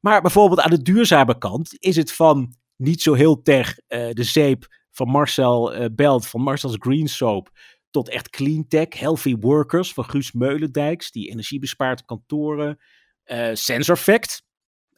Maar 0.00 0.20
bijvoorbeeld 0.20 0.60
aan 0.60 0.70
de 0.70 0.82
duurzame 0.82 1.38
kant 1.38 1.76
is 1.78 1.96
het 1.96 2.12
van 2.12 2.54
niet 2.76 3.02
zo 3.02 3.14
heel 3.14 3.42
ter 3.42 3.78
uh, 3.88 4.10
de 4.10 4.22
zeep 4.22 4.82
van 4.90 5.08
Marcel 5.08 5.90
Belt, 5.94 6.26
van 6.26 6.40
Marcel's 6.40 6.76
Green 6.78 7.08
Soap 7.08 7.50
tot 7.94 8.08
echt 8.08 8.30
clean 8.30 8.68
tech, 8.68 8.88
healthy 8.88 9.36
workers 9.40 9.92
van 9.92 10.04
Guus 10.04 10.32
Meulendijks, 10.32 11.10
die 11.10 11.30
energie 11.30 11.58
bespaart 11.58 12.04
kantoren. 12.04 12.78
Uh, 13.24 13.50
SensorFact 13.52 14.42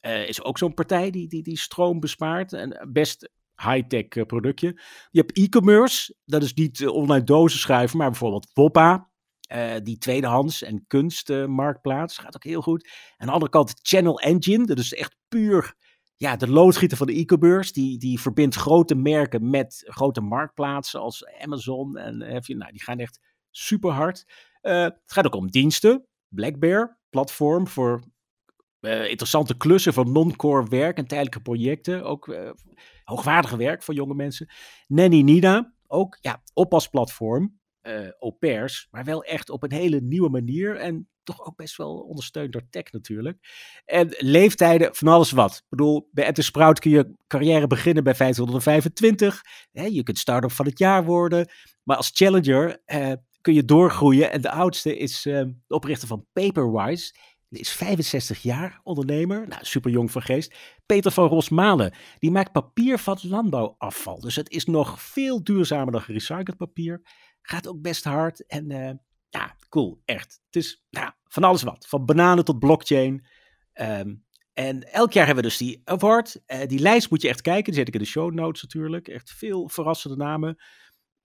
uh, 0.06 0.28
is 0.28 0.42
ook 0.42 0.58
zo'n 0.58 0.74
partij 0.74 1.10
die, 1.10 1.28
die, 1.28 1.42
die 1.42 1.58
stroom 1.58 2.00
bespaart. 2.00 2.52
En 2.52 2.88
best 2.92 3.30
high-tech 3.56 4.26
productje. 4.26 4.80
Je 5.10 5.20
hebt 5.20 5.36
e-commerce, 5.36 6.14
dat 6.24 6.42
is 6.42 6.54
niet 6.54 6.86
online 6.86 7.24
dozen 7.24 7.58
schrijven, 7.58 7.98
maar 7.98 8.10
bijvoorbeeld 8.10 8.50
Woppa, 8.52 9.10
die 9.82 9.98
tweedehands 9.98 10.62
en 10.62 10.84
kunstmarktplaats, 10.86 12.18
gaat 12.18 12.34
ook 12.34 12.44
heel 12.44 12.62
goed. 12.62 12.88
Aan 13.16 13.26
de 13.26 13.32
andere 13.32 13.50
kant 13.50 13.74
Channel 13.82 14.20
Engine, 14.20 14.66
dat 14.66 14.78
is 14.78 14.94
echt 14.94 15.16
puur 15.28 15.74
ja, 16.16 16.36
de 16.36 16.48
loodgieter 16.48 16.96
van 16.96 17.06
de 17.06 17.14
e-commerce, 17.14 17.72
die, 17.72 17.98
die 17.98 18.20
verbindt 18.20 18.54
grote 18.54 18.94
merken 18.94 19.50
met 19.50 19.82
grote 19.86 20.20
marktplaatsen 20.20 21.00
als 21.00 21.26
Amazon. 21.40 21.96
En 21.96 22.40
je, 22.42 22.56
nou, 22.56 22.72
die 22.72 22.82
gaan 22.82 22.98
echt 22.98 23.20
super 23.50 23.90
hard. 23.90 24.24
Uh, 24.62 24.82
het 24.82 25.02
gaat 25.06 25.26
ook 25.26 25.34
om 25.34 25.50
diensten. 25.50 26.06
Black 26.28 26.58
Bear, 26.58 26.98
platform 27.10 27.68
voor 27.68 28.02
uh, 28.80 29.08
interessante 29.08 29.56
klussen 29.56 29.92
van 29.92 30.12
non-core 30.12 30.68
werk 30.68 30.96
en 30.96 31.06
tijdelijke 31.06 31.40
projecten. 31.40 32.04
Ook 32.04 32.36
hoogwaardige 33.04 33.56
werk 33.56 33.82
voor 33.82 33.94
jonge 33.94 34.14
mensen. 34.14 34.48
Nanny 34.86 35.20
Nina, 35.20 35.74
ook 35.86 36.18
ja, 36.20 36.42
oppasplatform. 36.54 37.58
Uh, 37.86 38.08
au 38.18 38.32
pairs, 38.32 38.88
maar 38.90 39.04
wel 39.04 39.22
echt 39.22 39.50
op 39.50 39.62
een 39.62 39.72
hele 39.72 40.00
nieuwe 40.00 40.28
manier. 40.28 40.76
En 40.76 41.08
toch 41.26 41.46
ook 41.46 41.56
best 41.56 41.76
wel 41.76 41.98
ondersteund 41.98 42.52
door 42.52 42.66
tech 42.70 42.92
natuurlijk. 42.92 43.38
En 43.84 44.14
leeftijden 44.18 44.94
van 44.94 45.08
alles 45.08 45.30
wat. 45.30 45.54
Ik 45.54 45.64
bedoel, 45.68 46.08
bij 46.12 46.24
Ed 46.24 46.44
Sprout 46.44 46.78
kun 46.78 46.90
je 46.90 47.14
carrière 47.26 47.66
beginnen 47.66 48.04
bij 48.04 48.14
525. 48.14 49.42
Hè, 49.72 49.84
je 49.84 50.02
kunt 50.02 50.18
start-up 50.18 50.52
van 50.52 50.66
het 50.66 50.78
jaar 50.78 51.04
worden. 51.04 51.48
Maar 51.82 51.96
als 51.96 52.10
challenger 52.14 52.82
eh, 52.84 53.12
kun 53.40 53.54
je 53.54 53.64
doorgroeien. 53.64 54.30
En 54.30 54.40
de 54.40 54.50
oudste 54.50 54.96
is 54.96 55.26
uh, 55.26 55.42
de 55.66 55.74
oprichter 55.74 56.08
van 56.08 56.26
Paperwise. 56.32 57.14
Die 57.48 57.60
is 57.60 57.70
65 57.70 58.42
jaar, 58.42 58.80
ondernemer. 58.82 59.48
Nou, 59.48 59.64
super 59.64 59.90
jong 59.90 60.10
van 60.10 60.22
geest. 60.22 60.54
Peter 60.86 61.10
van 61.10 61.28
Rosmalen. 61.28 61.94
Die 62.18 62.30
maakt 62.30 62.52
papier 62.52 62.98
van 62.98 63.18
landbouwafval. 63.22 64.20
Dus 64.20 64.36
het 64.36 64.50
is 64.50 64.64
nog 64.64 65.02
veel 65.02 65.44
duurzamer 65.44 65.92
dan 65.92 66.00
gerecycled 66.00 66.56
papier. 66.56 67.02
Gaat 67.46 67.68
ook 67.68 67.80
best 67.80 68.04
hard. 68.04 68.46
En 68.46 68.70
uh, 68.70 68.90
ja, 69.28 69.56
cool, 69.68 70.02
echt. 70.04 70.40
Het 70.46 70.56
is 70.56 70.84
nou, 70.90 71.12
van 71.24 71.44
alles 71.44 71.62
wat. 71.62 71.86
Van 71.88 72.04
bananen 72.04 72.44
tot 72.44 72.58
blockchain. 72.58 73.26
Um, 73.74 74.24
en 74.52 74.92
elk 74.92 75.12
jaar 75.12 75.26
hebben 75.26 75.44
we 75.44 75.48
dus 75.48 75.58
die 75.58 75.80
award. 75.84 76.40
Uh, 76.46 76.66
die 76.66 76.78
lijst 76.78 77.10
moet 77.10 77.22
je 77.22 77.28
echt 77.28 77.40
kijken. 77.40 77.64
Die 77.64 77.74
zet 77.74 77.88
ik 77.88 77.94
in 77.94 78.00
de 78.00 78.06
show 78.06 78.32
notes 78.32 78.62
natuurlijk. 78.62 79.08
Echt 79.08 79.30
veel 79.30 79.68
verrassende 79.68 80.16
namen. 80.16 80.54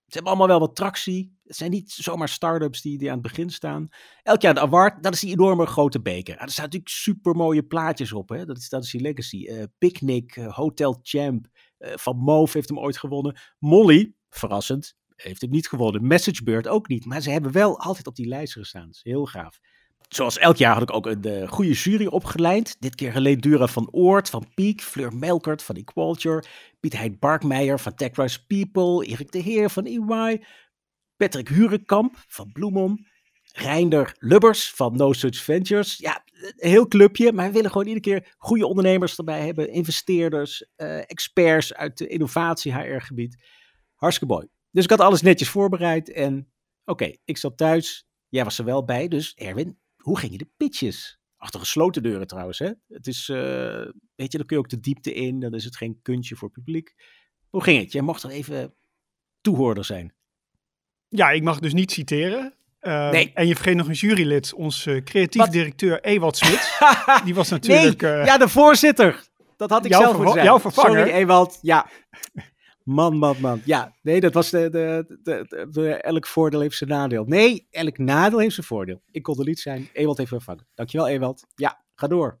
Ze 0.06 0.18
hebben 0.18 0.32
allemaal 0.32 0.58
wel 0.58 0.66
wat 0.66 0.76
tractie. 0.76 1.38
Het 1.44 1.56
zijn 1.56 1.70
niet 1.70 1.90
zomaar 1.90 2.28
start-ups 2.28 2.80
die, 2.80 2.98
die 2.98 3.08
aan 3.08 3.18
het 3.18 3.22
begin 3.22 3.50
staan. 3.50 3.88
Elk 4.22 4.40
jaar 4.42 4.54
de 4.54 4.60
award, 4.60 5.02
dat 5.02 5.14
is 5.14 5.20
die 5.20 5.32
enorme 5.32 5.66
grote 5.66 6.00
beker. 6.00 6.36
er 6.38 6.50
staan 6.50 6.64
natuurlijk 6.64 6.92
super 6.92 7.34
mooie 7.34 7.62
plaatjes 7.62 8.12
op. 8.12 8.28
Hè? 8.28 8.44
Dat, 8.44 8.56
is, 8.56 8.68
dat 8.68 8.84
is 8.84 8.90
die 8.90 9.00
legacy. 9.00 9.46
Uh, 9.48 9.62
Picnic, 9.78 10.34
Hotel 10.34 10.98
Champ. 11.02 11.46
Van 11.78 12.16
Moof 12.16 12.52
heeft 12.52 12.68
hem 12.68 12.78
ooit 12.78 12.98
gewonnen. 12.98 13.40
Molly, 13.58 14.14
verrassend, 14.28 14.96
heeft 15.22 15.40
het 15.40 15.50
niet 15.50 15.68
gewonnen. 15.68 16.06
Messagebird 16.06 16.68
ook 16.68 16.88
niet. 16.88 17.04
Maar 17.04 17.20
ze 17.20 17.30
hebben 17.30 17.52
wel 17.52 17.78
altijd 17.78 18.06
op 18.06 18.16
die 18.16 18.28
lijst 18.28 18.52
gestaan. 18.52 18.90
Heel 19.02 19.26
gaaf. 19.26 19.60
Zoals 20.08 20.38
elk 20.38 20.56
jaar 20.56 20.72
had 20.72 20.82
ik 20.82 20.94
ook 20.94 21.06
een 21.06 21.26
uh, 21.26 21.48
goede 21.48 21.72
jury 21.72 22.06
opgeleid. 22.06 22.76
Dit 22.78 22.94
keer 22.94 23.14
alleen 23.14 23.40
Dura 23.40 23.66
van 23.66 23.88
Oort 23.90 24.30
van 24.30 24.46
Peak, 24.54 24.80
Fleur 24.80 25.16
Melkert 25.16 25.62
van 25.62 25.76
Equalture, 25.76 26.44
Piet 26.80 26.92
Heid 26.92 27.18
Barkmeijer 27.18 27.78
van 27.80 27.94
TechRise 27.94 28.46
People, 28.46 29.06
Erik 29.06 29.32
de 29.32 29.38
Heer 29.38 29.70
van 29.70 29.84
EY, 29.84 30.44
Patrick 31.16 31.48
Hurenkamp 31.48 32.24
van 32.28 32.52
Bloemon, 32.52 33.06
Reinder 33.52 34.16
Lubbers 34.18 34.70
van 34.70 34.96
No 34.96 35.12
Such 35.12 35.36
Ventures. 35.36 35.96
Ja, 35.96 36.24
een 36.32 36.70
heel 36.70 36.88
clubje, 36.88 37.32
maar 37.32 37.46
we 37.46 37.52
willen 37.52 37.70
gewoon 37.70 37.86
iedere 37.86 38.04
keer 38.04 38.34
goede 38.38 38.66
ondernemers 38.66 39.18
erbij 39.18 39.44
hebben, 39.44 39.68
investeerders, 39.68 40.66
uh, 40.76 40.98
experts 40.98 41.74
uit 41.74 41.98
de 41.98 42.06
innovatie-HR-gebied. 42.06 43.44
Hartstikke 43.94 44.34
mooi. 44.34 44.46
Dus 44.72 44.84
ik 44.84 44.90
had 44.90 45.00
alles 45.00 45.22
netjes 45.22 45.48
voorbereid 45.48 46.12
en 46.12 46.38
oké, 46.84 46.90
okay, 47.04 47.18
ik 47.24 47.36
zat 47.36 47.56
thuis. 47.56 48.06
Jij 48.28 48.44
was 48.44 48.58
er 48.58 48.64
wel 48.64 48.84
bij, 48.84 49.08
dus 49.08 49.34
Erwin, 49.34 49.78
hoe 49.96 50.18
gingen 50.18 50.38
de 50.38 50.50
pitches? 50.56 51.20
Achter 51.36 51.60
gesloten 51.60 52.02
deuren 52.02 52.26
trouwens, 52.26 52.58
hè? 52.58 52.70
Het 52.88 53.06
is, 53.06 53.28
uh, 53.28 53.36
weet 54.14 54.32
je, 54.32 54.38
dan 54.38 54.46
kun 54.46 54.56
je 54.56 54.62
ook 54.62 54.68
de 54.68 54.80
diepte 54.80 55.14
in, 55.14 55.40
dan 55.40 55.54
is 55.54 55.64
het 55.64 55.76
geen 55.76 55.98
kuntje 56.02 56.36
voor 56.36 56.50
publiek. 56.50 56.94
Hoe 57.48 57.62
ging 57.62 57.80
het? 57.80 57.92
Jij 57.92 58.02
mocht 58.02 58.22
er 58.22 58.30
even 58.30 58.74
toehoorder 59.40 59.84
zijn. 59.84 60.14
Ja, 61.08 61.30
ik 61.30 61.42
mag 61.42 61.58
dus 61.58 61.72
niet 61.72 61.90
citeren. 61.90 62.54
Uh, 62.80 63.10
nee. 63.10 63.30
En 63.34 63.46
je 63.46 63.54
vergeet 63.54 63.76
nog 63.76 63.86
een 63.86 63.92
jurylid, 63.92 64.54
ons 64.54 64.86
uh, 64.86 65.02
creatief 65.02 65.40
Wat? 65.40 65.52
directeur 65.52 66.00
Ewald 66.00 66.36
Smits. 66.36 66.78
Die 67.24 67.34
was 67.34 67.48
natuurlijk... 67.48 68.00
Nee, 68.00 68.24
ja, 68.24 68.38
de 68.38 68.48
voorzitter. 68.48 69.24
Dat 69.56 69.70
had 69.70 69.84
ik 69.84 69.92
zelf 69.92 70.16
moeten 70.16 70.32
zijn. 70.32 70.44
Jouw 70.44 70.60
vervanger. 70.60 70.98
Sorry, 70.98 71.12
Ewald. 71.12 71.58
Ja. 71.62 71.90
Man, 72.84 73.16
man, 73.16 73.36
man. 73.40 73.60
Ja, 73.64 73.96
nee, 74.02 74.20
dat 74.20 74.34
was 74.34 74.50
de, 74.50 74.70
de, 74.70 75.18
de, 75.22 75.66
de, 75.70 75.94
elk 75.94 76.26
voordeel 76.26 76.60
heeft 76.60 76.76
zijn 76.76 76.90
nadeel. 76.90 77.24
Nee, 77.24 77.66
elk 77.70 77.98
nadeel 77.98 78.38
heeft 78.38 78.54
zijn 78.54 78.66
voordeel. 78.66 79.02
Ik 79.10 79.22
kon 79.22 79.38
er 79.38 79.44
niet 79.44 79.60
zijn. 79.60 79.88
Ewald 79.92 80.18
heeft 80.18 80.30
vervangen. 80.30 80.66
Dankjewel, 80.74 81.08
Ewald. 81.08 81.46
Ja, 81.54 81.84
ga 81.94 82.06
door. 82.06 82.40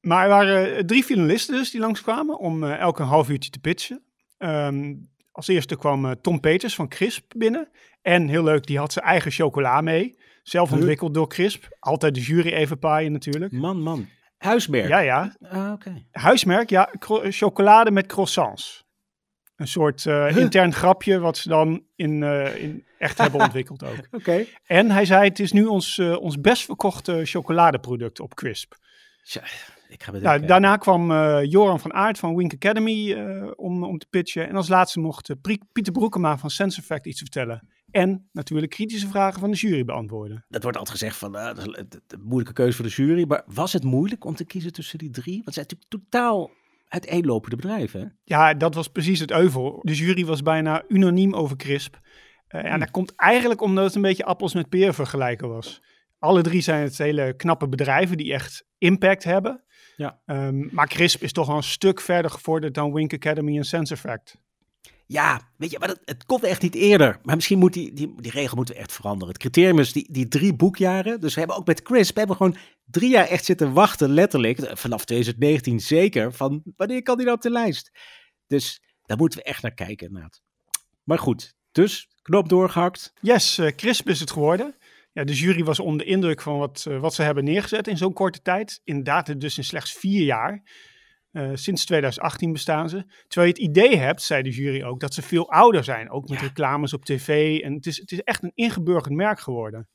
Maar 0.00 0.22
er 0.22 0.28
waren 0.28 0.86
drie 0.86 1.04
finalisten 1.04 1.54
dus 1.54 1.70
die 1.70 1.80
langskwamen 1.80 2.38
om 2.38 2.62
uh, 2.62 2.78
elk 2.78 2.98
een 2.98 3.06
half 3.06 3.28
uurtje 3.28 3.50
te 3.50 3.60
pitchen. 3.60 4.02
Um, 4.38 5.10
als 5.32 5.48
eerste 5.48 5.76
kwam 5.76 6.04
uh, 6.04 6.10
Tom 6.10 6.40
Peters 6.40 6.74
van 6.74 6.88
Crisp 6.88 7.32
binnen. 7.36 7.68
En 8.02 8.28
heel 8.28 8.42
leuk, 8.42 8.66
die 8.66 8.78
had 8.78 8.92
zijn 8.92 9.04
eigen 9.04 9.30
chocola 9.30 9.80
mee. 9.80 10.18
Zelf 10.42 10.72
ontwikkeld 10.72 11.14
door 11.14 11.28
Crisp. 11.28 11.76
Altijd 11.78 12.14
de 12.14 12.20
jury 12.20 12.52
even 12.52 12.78
paaien 12.78 13.12
natuurlijk. 13.12 13.52
Man, 13.52 13.80
man. 13.80 14.08
Huismerk? 14.36 14.88
Ja, 14.88 14.98
ja. 14.98 15.36
Ah, 15.40 15.72
okay. 15.72 16.06
Huismerk, 16.10 16.70
ja. 16.70 16.92
chocolade 17.30 17.90
met 17.90 18.06
croissants. 18.06 18.84
Een 19.62 19.68
soort 19.68 20.04
uh, 20.04 20.26
huh? 20.26 20.36
intern 20.36 20.72
grapje 20.72 21.18
wat 21.18 21.36
ze 21.36 21.48
dan 21.48 21.82
in, 21.96 22.22
uh, 22.22 22.62
in 22.62 22.84
echt 22.98 23.18
hebben 23.18 23.40
ontwikkeld 23.46 23.84
ook. 23.84 23.96
Oké. 23.96 24.16
Okay. 24.16 24.48
En 24.64 24.90
hij 24.90 25.04
zei, 25.04 25.28
het 25.28 25.40
is 25.40 25.52
nu 25.52 25.64
ons, 25.64 25.98
uh, 25.98 26.20
ons 26.20 26.40
best 26.40 26.64
verkochte 26.64 27.20
chocoladeproduct 27.24 28.20
op 28.20 28.34
Crisp. 28.34 28.74
Tja, 29.22 29.42
ik 29.88 30.02
ga 30.02 30.12
nou, 30.12 30.46
daarna 30.46 30.76
kwam 30.76 31.12
Joran 31.42 31.80
van 31.80 31.92
Aert 31.92 32.18
van 32.18 32.36
Wink 32.36 32.52
Academy 32.54 33.14
om, 33.56 33.84
om 33.84 33.98
te 33.98 34.06
pitchen. 34.10 34.48
En 34.48 34.56
als 34.56 34.68
laatste 34.68 35.00
mocht 35.00 35.34
Pieter 35.72 35.92
Broekema 35.92 36.38
van 36.38 36.50
Sense 36.50 36.80
Effect 36.80 37.06
iets 37.06 37.20
vertellen. 37.20 37.68
En 37.90 38.28
natuurlijk 38.32 38.72
kritische 38.72 39.08
vragen 39.08 39.40
van 39.40 39.50
de 39.50 39.56
jury 39.56 39.84
beantwoorden. 39.84 40.44
Dat 40.48 40.62
wordt 40.62 40.78
altijd 40.78 40.98
gezegd 40.98 41.16
van 41.16 41.36
is 41.36 41.64
een 41.64 42.22
moeilijke 42.22 42.52
keuze 42.52 42.76
voor 42.76 42.84
de 42.84 42.90
jury. 42.90 43.24
Maar 43.28 43.42
was 43.46 43.72
het 43.72 43.84
moeilijk 43.84 44.24
om 44.24 44.34
te 44.34 44.44
kiezen 44.44 44.72
tussen 44.72 44.98
die 44.98 45.10
drie? 45.10 45.34
Want 45.34 45.44
het 45.44 45.54
zijn 45.54 45.66
natuurlijk 45.66 46.10
totaal 46.10 46.50
uiteenlopende 46.92 47.56
bedrijven. 47.56 48.18
Ja, 48.24 48.54
dat 48.54 48.74
was 48.74 48.88
precies 48.88 49.20
het 49.20 49.30
euvel. 49.30 49.80
De 49.82 49.94
jury 49.94 50.24
was 50.24 50.42
bijna 50.42 50.84
unaniem 50.88 51.34
over 51.34 51.56
CRISP. 51.56 51.98
Uh, 52.48 52.64
en 52.64 52.80
dat 52.80 52.90
komt 52.90 53.14
eigenlijk 53.16 53.60
omdat 53.60 53.84
het 53.84 53.94
een 53.94 54.02
beetje 54.02 54.24
appels 54.24 54.54
met 54.54 54.68
peren 54.68 54.94
vergelijken 54.94 55.48
was. 55.48 55.82
Alle 56.18 56.42
drie 56.42 56.60
zijn 56.60 56.82
het 56.82 56.98
hele 56.98 57.34
knappe 57.36 57.68
bedrijven 57.68 58.16
die 58.16 58.32
echt 58.32 58.66
impact 58.78 59.24
hebben. 59.24 59.64
Ja. 59.96 60.20
Um, 60.26 60.68
maar 60.72 60.88
CRISP 60.88 61.22
is 61.22 61.32
toch 61.32 61.46
wel 61.46 61.56
een 61.56 61.62
stuk 61.62 62.00
verder 62.00 62.30
gevorderd 62.30 62.74
dan 62.74 62.92
Wink 62.92 63.12
Academy 63.12 63.56
en 63.56 63.64
Sense 63.64 63.94
Effect. 63.94 64.40
Ja, 65.12 65.40
weet 65.56 65.70
je, 65.70 65.78
maar 65.78 65.96
het, 66.04 66.24
komt 66.24 66.42
echt 66.42 66.62
niet 66.62 66.74
eerder. 66.74 67.18
Maar 67.22 67.34
misschien 67.34 67.58
moet 67.58 67.72
die, 67.72 67.92
die, 67.92 68.14
die 68.20 68.30
regel 68.30 68.56
moeten 68.56 68.74
we 68.74 68.80
echt 68.80 68.92
veranderen. 68.92 69.28
Het 69.28 69.42
criterium 69.42 69.78
is 69.78 69.92
die, 69.92 70.08
die 70.10 70.28
drie 70.28 70.54
boekjaren. 70.54 71.20
Dus 71.20 71.34
we 71.34 71.38
hebben 71.38 71.56
ook 71.58 71.66
met 71.66 71.80
Chris, 71.84 72.08
we 72.12 72.18
hebben 72.18 72.36
gewoon 72.36 72.56
drie 72.84 73.10
jaar 73.10 73.26
echt 73.26 73.44
zitten 73.44 73.72
wachten, 73.72 74.10
letterlijk. 74.10 74.58
Vanaf 74.78 75.04
2019 75.04 75.80
zeker, 75.80 76.32
van 76.32 76.62
wanneer 76.76 77.02
kan 77.02 77.16
die 77.16 77.24
nou 77.24 77.36
op 77.36 77.42
de 77.42 77.50
lijst? 77.50 77.90
Dus 78.46 78.82
daar 79.02 79.16
moeten 79.16 79.38
we 79.38 79.44
echt 79.44 79.62
naar 79.62 79.74
kijken. 79.74 80.30
Maar 81.02 81.18
goed, 81.18 81.54
dus 81.72 82.08
knop 82.22 82.48
doorgehakt. 82.48 83.12
Yes, 83.20 83.58
uh, 83.58 83.70
crisp 83.70 84.08
is 84.08 84.20
het 84.20 84.30
geworden. 84.30 84.76
Ja, 85.12 85.24
de 85.24 85.34
jury 85.34 85.64
was 85.64 85.80
onder 85.80 86.06
de 86.06 86.12
indruk 86.12 86.40
van 86.40 86.58
wat, 86.58 86.84
uh, 86.88 87.00
wat 87.00 87.14
ze 87.14 87.22
hebben 87.22 87.44
neergezet 87.44 87.88
in 87.88 87.96
zo'n 87.96 88.12
korte 88.12 88.42
tijd. 88.42 88.80
Inderdaad, 88.84 89.40
dus 89.40 89.56
in 89.56 89.64
slechts 89.64 89.92
vier 89.92 90.24
jaar. 90.24 90.62
Uh, 91.32 91.50
sinds 91.54 91.84
2018 91.84 92.52
bestaan 92.52 92.88
ze. 92.88 93.04
Terwijl 93.28 93.54
je 93.54 93.62
het 93.62 93.70
idee 93.70 93.96
hebt, 93.96 94.22
zei 94.22 94.42
de 94.42 94.50
jury 94.50 94.82
ook, 94.82 95.00
dat 95.00 95.14
ze 95.14 95.22
veel 95.22 95.50
ouder 95.50 95.84
zijn. 95.84 96.10
Ook 96.10 96.28
met 96.28 96.40
ja. 96.40 96.46
reclames 96.46 96.92
op 96.92 97.04
tv. 97.04 97.60
En 97.60 97.74
het 97.74 97.86
is, 97.86 97.98
het 97.98 98.12
is 98.12 98.22
echt 98.22 98.42
een 98.42 98.52
ingeburgerd 98.54 99.14
merk 99.14 99.40
geworden. 99.40 99.88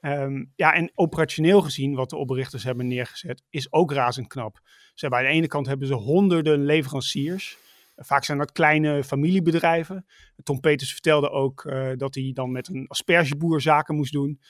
Um, 0.00 0.52
ja, 0.56 0.74
en 0.74 0.90
operationeel 0.94 1.60
gezien, 1.62 1.94
wat 1.94 2.10
de 2.10 2.16
oprichters 2.16 2.64
hebben 2.64 2.86
neergezet, 2.86 3.42
is 3.50 3.72
ook 3.72 3.92
razend 3.92 4.26
knap. 4.26 4.60
Ze 4.64 5.06
hebben 5.06 5.18
aan 5.18 5.24
de 5.24 5.30
ene 5.30 5.46
kant 5.46 5.66
hebben 5.66 5.86
ze 5.86 5.94
honderden 5.94 6.64
leveranciers. 6.64 7.58
Vaak 7.96 8.24
zijn 8.24 8.38
dat 8.38 8.52
kleine 8.52 9.04
familiebedrijven. 9.04 10.06
Tom 10.42 10.60
Peters 10.60 10.92
vertelde 10.92 11.30
ook 11.30 11.64
uh, 11.64 11.90
dat 11.96 12.14
hij 12.14 12.30
dan 12.34 12.52
met 12.52 12.68
een 12.68 12.86
aspergeboer 12.88 13.60
zaken 13.60 13.94
moest 13.94 14.12
doen. 14.12 14.40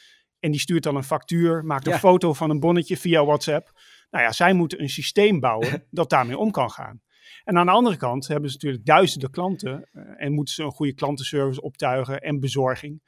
En 0.41 0.51
die 0.51 0.61
stuurt 0.61 0.83
dan 0.83 0.97
een 0.97 1.05
factuur, 1.05 1.65
maakt 1.65 1.87
een 1.87 1.93
ja. 1.93 1.99
foto 1.99 2.33
van 2.33 2.51
een 2.51 2.61
bonnetje 2.61 2.97
via 2.97 3.25
WhatsApp. 3.25 3.73
Nou 4.11 4.25
ja, 4.25 4.33
zij 4.33 4.53
moeten 4.53 4.83
een 4.83 4.89
systeem 4.89 5.41
bouwen 5.41 5.85
dat 5.91 6.11
daarmee 6.11 6.39
om 6.39 6.51
kan 6.51 6.71
gaan. 6.71 7.01
En 7.45 7.59
aan 7.59 7.67
de 7.67 7.73
andere 7.73 7.97
kant 7.97 8.29
hebben 8.29 8.51
ze 8.51 8.57
natuurlijk 8.57 8.85
duizenden 8.85 9.31
klanten 9.31 9.89
uh, 9.93 10.03
en 10.17 10.33
moeten 10.33 10.55
ze 10.55 10.63
een 10.63 10.71
goede 10.71 10.95
klantenservice 10.95 11.63
optuigen 11.63 12.21
en 12.21 12.41
bezorging. 12.41 13.03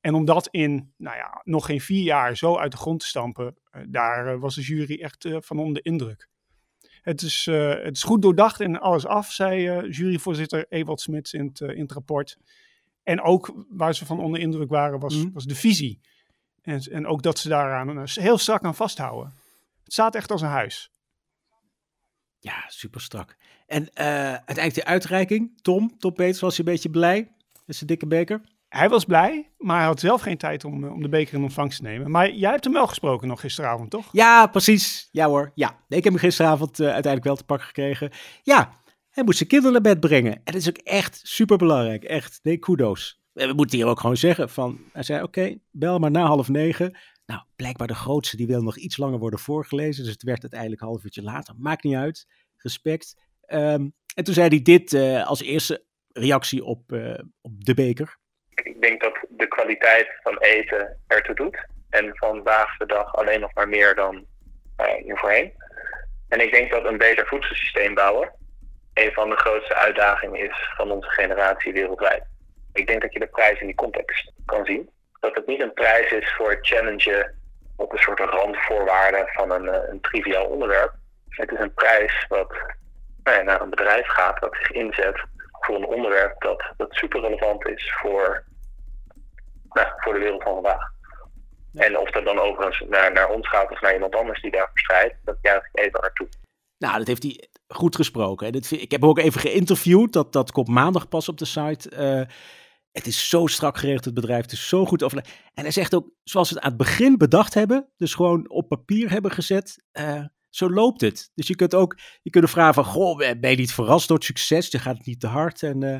En 0.00 0.14
om 0.14 0.24
dat 0.24 0.48
in, 0.50 0.92
nou 0.96 1.16
ja, 1.16 1.40
nog 1.44 1.66
geen 1.66 1.80
vier 1.80 2.02
jaar 2.02 2.36
zo 2.36 2.56
uit 2.58 2.72
de 2.72 2.76
grond 2.76 3.00
te 3.00 3.06
stampen, 3.06 3.56
uh, 3.72 3.82
daar 3.88 4.34
uh, 4.34 4.40
was 4.40 4.54
de 4.54 4.62
jury 4.62 5.00
echt 5.00 5.28
van 5.38 5.58
onder 5.58 5.74
de 5.74 5.90
indruk. 5.90 6.28
Het 7.02 7.22
is, 7.22 7.46
het 7.46 7.96
is 7.96 8.02
goed 8.02 8.22
doordacht 8.22 8.60
en 8.60 8.80
alles 8.80 9.06
af, 9.06 9.32
zei 9.32 9.88
juryvoorzitter 9.88 10.66
Ewald 10.68 11.00
Smits 11.00 11.32
in 11.32 11.46
het, 11.46 11.60
in 11.60 11.80
het 11.80 11.92
rapport. 11.92 12.38
En 13.02 13.20
ook 13.20 13.64
waar 13.68 13.94
ze 13.94 14.06
van 14.06 14.20
onder 14.20 14.40
indruk 14.40 14.68
waren, 14.68 14.98
was, 14.98 15.14
mm. 15.14 15.32
was 15.32 15.44
de 15.44 15.54
visie. 15.54 16.00
En, 16.62 16.80
en 16.80 17.06
ook 17.06 17.22
dat 17.22 17.38
ze 17.38 17.48
daaraan 17.48 18.06
heel 18.06 18.38
strak 18.38 18.64
aan 18.64 18.74
vasthouden. 18.74 19.32
Het 19.84 19.92
staat 19.92 20.14
echt 20.14 20.30
als 20.30 20.42
een 20.42 20.48
huis. 20.48 20.90
Ja, 22.38 22.64
super 22.68 23.00
strak. 23.00 23.36
En 23.66 23.82
uh, 23.82 24.04
uiteindelijk 24.24 24.74
de 24.74 24.84
uitreiking. 24.84 25.62
Tom, 25.62 25.98
Tom 25.98 26.12
Peters, 26.12 26.40
was 26.40 26.56
hij 26.56 26.66
een 26.66 26.72
beetje 26.72 26.90
blij 26.90 27.32
met 27.64 27.76
zijn 27.76 27.86
dikke 27.86 28.06
beker? 28.06 28.40
Hij 28.68 28.88
was 28.88 29.04
blij, 29.04 29.50
maar 29.58 29.76
hij 29.76 29.86
had 29.86 30.00
zelf 30.00 30.20
geen 30.20 30.36
tijd 30.36 30.64
om, 30.64 30.84
om 30.84 31.02
de 31.02 31.08
beker 31.08 31.34
in 31.34 31.42
ontvangst 31.42 31.76
te 31.76 31.82
nemen. 31.82 32.10
Maar 32.10 32.30
jij 32.30 32.50
hebt 32.50 32.64
hem 32.64 32.72
wel 32.72 32.86
gesproken 32.86 33.28
nog 33.28 33.40
gisteravond, 33.40 33.90
toch? 33.90 34.08
Ja, 34.12 34.46
precies. 34.46 35.08
Ja 35.10 35.26
hoor, 35.26 35.52
ja. 35.54 35.68
Nee, 35.68 35.98
ik 35.98 36.04
heb 36.04 36.12
hem 36.12 36.22
gisteravond 36.22 36.80
uh, 36.80 36.86
uiteindelijk 36.86 37.24
wel 37.24 37.36
te 37.36 37.44
pakken 37.44 37.66
gekregen. 37.66 38.10
Ja, 38.42 38.80
hij 39.10 39.24
moest 39.24 39.36
zijn 39.36 39.48
kinderen 39.48 39.72
naar 39.72 39.94
bed 39.94 40.00
brengen. 40.00 40.32
En 40.32 40.42
dat 40.44 40.54
is 40.54 40.68
ook 40.68 40.76
echt 40.76 41.20
super 41.22 41.56
belangrijk. 41.56 42.04
Echt, 42.04 42.40
nee, 42.42 42.58
kudos. 42.58 43.20
We 43.32 43.52
moeten 43.56 43.78
hier 43.78 43.86
ook 43.86 44.00
gewoon 44.00 44.16
zeggen 44.16 44.50
van, 44.50 44.80
hij 44.92 45.02
zei 45.02 45.22
oké, 45.22 45.40
okay, 45.40 45.60
bel 45.70 45.98
maar 45.98 46.10
na 46.10 46.26
half 46.26 46.48
negen. 46.48 46.96
Nou, 47.26 47.42
blijkbaar 47.56 47.86
de 47.86 47.94
grootste 47.94 48.36
die 48.36 48.46
wil 48.46 48.62
nog 48.62 48.76
iets 48.76 48.96
langer 48.96 49.18
worden 49.18 49.38
voorgelezen. 49.38 50.04
Dus 50.04 50.12
het 50.12 50.22
werd 50.22 50.42
uiteindelijk 50.42 50.80
een 50.80 50.86
half 50.86 51.04
uurtje 51.04 51.22
later. 51.22 51.54
Maakt 51.58 51.82
niet 51.82 51.94
uit. 51.94 52.26
Respect. 52.56 53.14
Um, 53.46 53.94
en 54.14 54.24
toen 54.24 54.34
zei 54.34 54.48
hij 54.48 54.62
dit 54.62 54.92
uh, 54.92 55.26
als 55.26 55.42
eerste 55.42 55.84
reactie 56.12 56.64
op, 56.64 56.92
uh, 56.92 57.18
op 57.40 57.64
de 57.64 57.74
beker. 57.74 58.16
Ik 58.54 58.80
denk 58.80 59.02
dat 59.02 59.26
de 59.28 59.48
kwaliteit 59.48 60.08
van 60.22 60.38
eten 60.38 61.00
ertoe 61.06 61.34
doet. 61.34 61.66
En 61.90 62.16
vandaag 62.16 62.76
de 62.76 62.86
dag 62.86 63.14
alleen 63.14 63.40
nog 63.40 63.54
maar 63.54 63.68
meer 63.68 63.94
dan 63.94 64.26
uh, 64.80 65.16
voorheen. 65.16 65.52
En 66.28 66.40
ik 66.40 66.52
denk 66.52 66.70
dat 66.70 66.84
een 66.84 66.98
beter 66.98 67.26
voedselsysteem 67.26 67.94
bouwen 67.94 68.32
een 68.94 69.12
van 69.12 69.28
de 69.28 69.36
grootste 69.36 69.74
uitdagingen 69.74 70.40
is 70.40 70.72
van 70.76 70.90
onze 70.90 71.10
generatie 71.10 71.72
wereldwijd. 71.72 72.24
Ik 72.72 72.86
denk 72.86 73.02
dat 73.02 73.12
je 73.12 73.18
de 73.18 73.26
prijs 73.26 73.60
in 73.60 73.66
die 73.66 73.74
context 73.74 74.32
kan 74.44 74.64
zien 74.64 74.90
dat 75.22 75.34
het 75.34 75.46
niet 75.46 75.60
een 75.60 75.72
prijs 75.72 76.12
is 76.12 76.34
voor 76.36 76.50
het 76.50 76.66
challengen 76.66 77.34
op 77.76 77.92
een 77.92 77.98
soort 77.98 78.20
randvoorwaarde 78.20 79.30
van 79.32 79.50
een, 79.50 79.68
eh, 79.68 79.88
een 79.88 80.00
triviaal 80.00 80.46
onderwerp. 80.46 80.92
Het 81.28 81.50
is 81.52 81.58
een 81.58 81.74
prijs 81.74 82.26
wat 82.28 82.52
nou 83.22 83.36
ja, 83.36 83.42
naar 83.42 83.60
een 83.60 83.70
bedrijf 83.70 84.06
gaat 84.06 84.40
dat 84.40 84.56
zich 84.56 84.70
inzet 84.70 85.24
voor 85.60 85.76
een 85.76 85.86
onderwerp 85.86 86.42
dat, 86.42 86.62
dat 86.76 86.94
super 86.94 87.20
relevant 87.20 87.66
is 87.68 87.92
voor, 88.00 88.44
nou, 89.68 89.88
voor 89.96 90.12
de 90.12 90.18
wereld 90.18 90.42
van 90.42 90.54
vandaag. 90.54 90.90
Ja. 91.72 91.84
En 91.84 91.98
of 91.98 92.10
dat 92.10 92.24
dan 92.24 92.38
overigens 92.38 92.84
naar, 92.88 93.12
naar 93.12 93.28
ons 93.28 93.48
gaat 93.48 93.70
of 93.70 93.80
naar 93.80 93.94
iemand 93.94 94.14
anders 94.14 94.42
die 94.42 94.50
daarvoor 94.50 94.78
strijdt, 94.78 95.14
dat 95.24 95.36
juich 95.42 95.66
ik 95.72 95.78
even 95.78 96.00
naartoe. 96.00 96.28
Nou, 96.78 96.98
dat 96.98 97.06
heeft 97.06 97.22
hij 97.22 97.48
goed 97.68 97.96
gesproken. 97.96 98.52
ik 98.52 98.90
heb 98.90 99.00
hem 99.00 99.10
ook 99.10 99.18
even 99.18 99.40
geïnterviewd. 99.40 100.12
Dat, 100.12 100.32
dat 100.32 100.52
komt 100.52 100.68
maandag 100.68 101.08
pas 101.08 101.28
op 101.28 101.38
de 101.38 101.44
site. 101.44 101.90
Uh, 101.90 102.26
Het 102.92 103.06
is 103.06 103.28
zo 103.28 103.46
strak 103.46 103.78
geregeld, 103.78 104.04
het 104.04 104.14
bedrijf. 104.14 104.52
Is 104.52 104.68
zo 104.68 104.86
goed 104.86 105.02
over. 105.02 105.18
En 105.54 105.62
hij 105.62 105.70
zegt 105.70 105.94
ook, 105.94 106.10
zoals 106.22 106.48
we 106.48 106.54
het 106.54 106.64
aan 106.64 106.70
het 106.70 106.78
begin 106.78 107.16
bedacht 107.16 107.54
hebben, 107.54 107.90
dus 107.96 108.14
gewoon 108.14 108.50
op 108.50 108.68
papier 108.68 109.10
hebben 109.10 109.30
gezet, 109.30 109.84
uh, 109.92 110.24
zo 110.50 110.70
loopt 110.70 111.00
het. 111.00 111.30
Dus 111.34 111.46
je 111.46 111.54
kunt 111.54 111.74
ook, 111.74 111.98
je 112.22 112.30
kunt 112.30 112.50
vragen 112.50 112.74
van, 112.74 112.84
goh, 112.84 113.16
ben 113.16 113.50
je 113.50 113.56
niet 113.56 113.72
verrast 113.72 114.08
door 114.08 114.16
het 114.16 114.26
succes? 114.26 114.70
Je 114.70 114.78
gaat 114.78 114.96
het 114.96 115.06
niet 115.06 115.20
te 115.20 115.26
hard. 115.26 115.62
En 115.62 115.82
uh, 115.82 115.98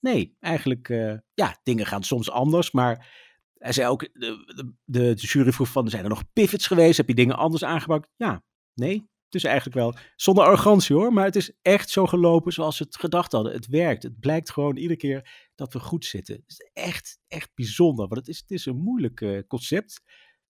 nee, 0.00 0.36
eigenlijk, 0.40 0.88
uh, 0.88 1.14
ja, 1.34 1.60
dingen 1.62 1.86
gaan 1.86 2.02
soms 2.02 2.30
anders, 2.30 2.70
maar 2.70 3.28
hij 3.54 3.72
zei 3.72 3.88
ook, 3.88 4.00
de, 4.00 4.52
de, 4.84 5.14
de, 5.14 5.14
jury 5.14 5.52
vroeg 5.52 5.68
van, 5.68 5.88
zijn 5.88 6.02
er 6.02 6.08
nog 6.08 6.32
pivots 6.32 6.66
geweest? 6.66 6.96
Heb 6.96 7.08
je 7.08 7.14
dingen 7.14 7.36
anders 7.36 7.64
aangepakt? 7.64 8.10
Ja, 8.16 8.42
nee. 8.74 9.09
Dus 9.30 9.44
eigenlijk 9.44 9.76
wel, 9.76 9.94
zonder 10.16 10.44
arrogantie 10.44 10.96
hoor, 10.96 11.12
maar 11.12 11.24
het 11.24 11.36
is 11.36 11.52
echt 11.62 11.90
zo 11.90 12.06
gelopen 12.06 12.52
zoals 12.52 12.78
we 12.78 12.84
het 12.84 12.96
gedacht 12.96 13.32
hadden. 13.32 13.52
Het 13.52 13.66
werkt. 13.66 14.02
Het 14.02 14.20
blijkt 14.20 14.50
gewoon 14.50 14.76
iedere 14.76 14.96
keer 14.96 15.48
dat 15.54 15.72
we 15.72 15.78
goed 15.78 16.04
zitten. 16.04 16.34
Het 16.34 16.44
is 16.46 16.70
echt, 16.72 17.18
echt 17.28 17.50
bijzonder, 17.54 18.08
want 18.08 18.20
het 18.20 18.28
is, 18.28 18.38
het 18.38 18.50
is 18.50 18.66
een 18.66 18.76
moeilijk 18.76 19.20
uh, 19.20 19.40
concept. 19.46 20.02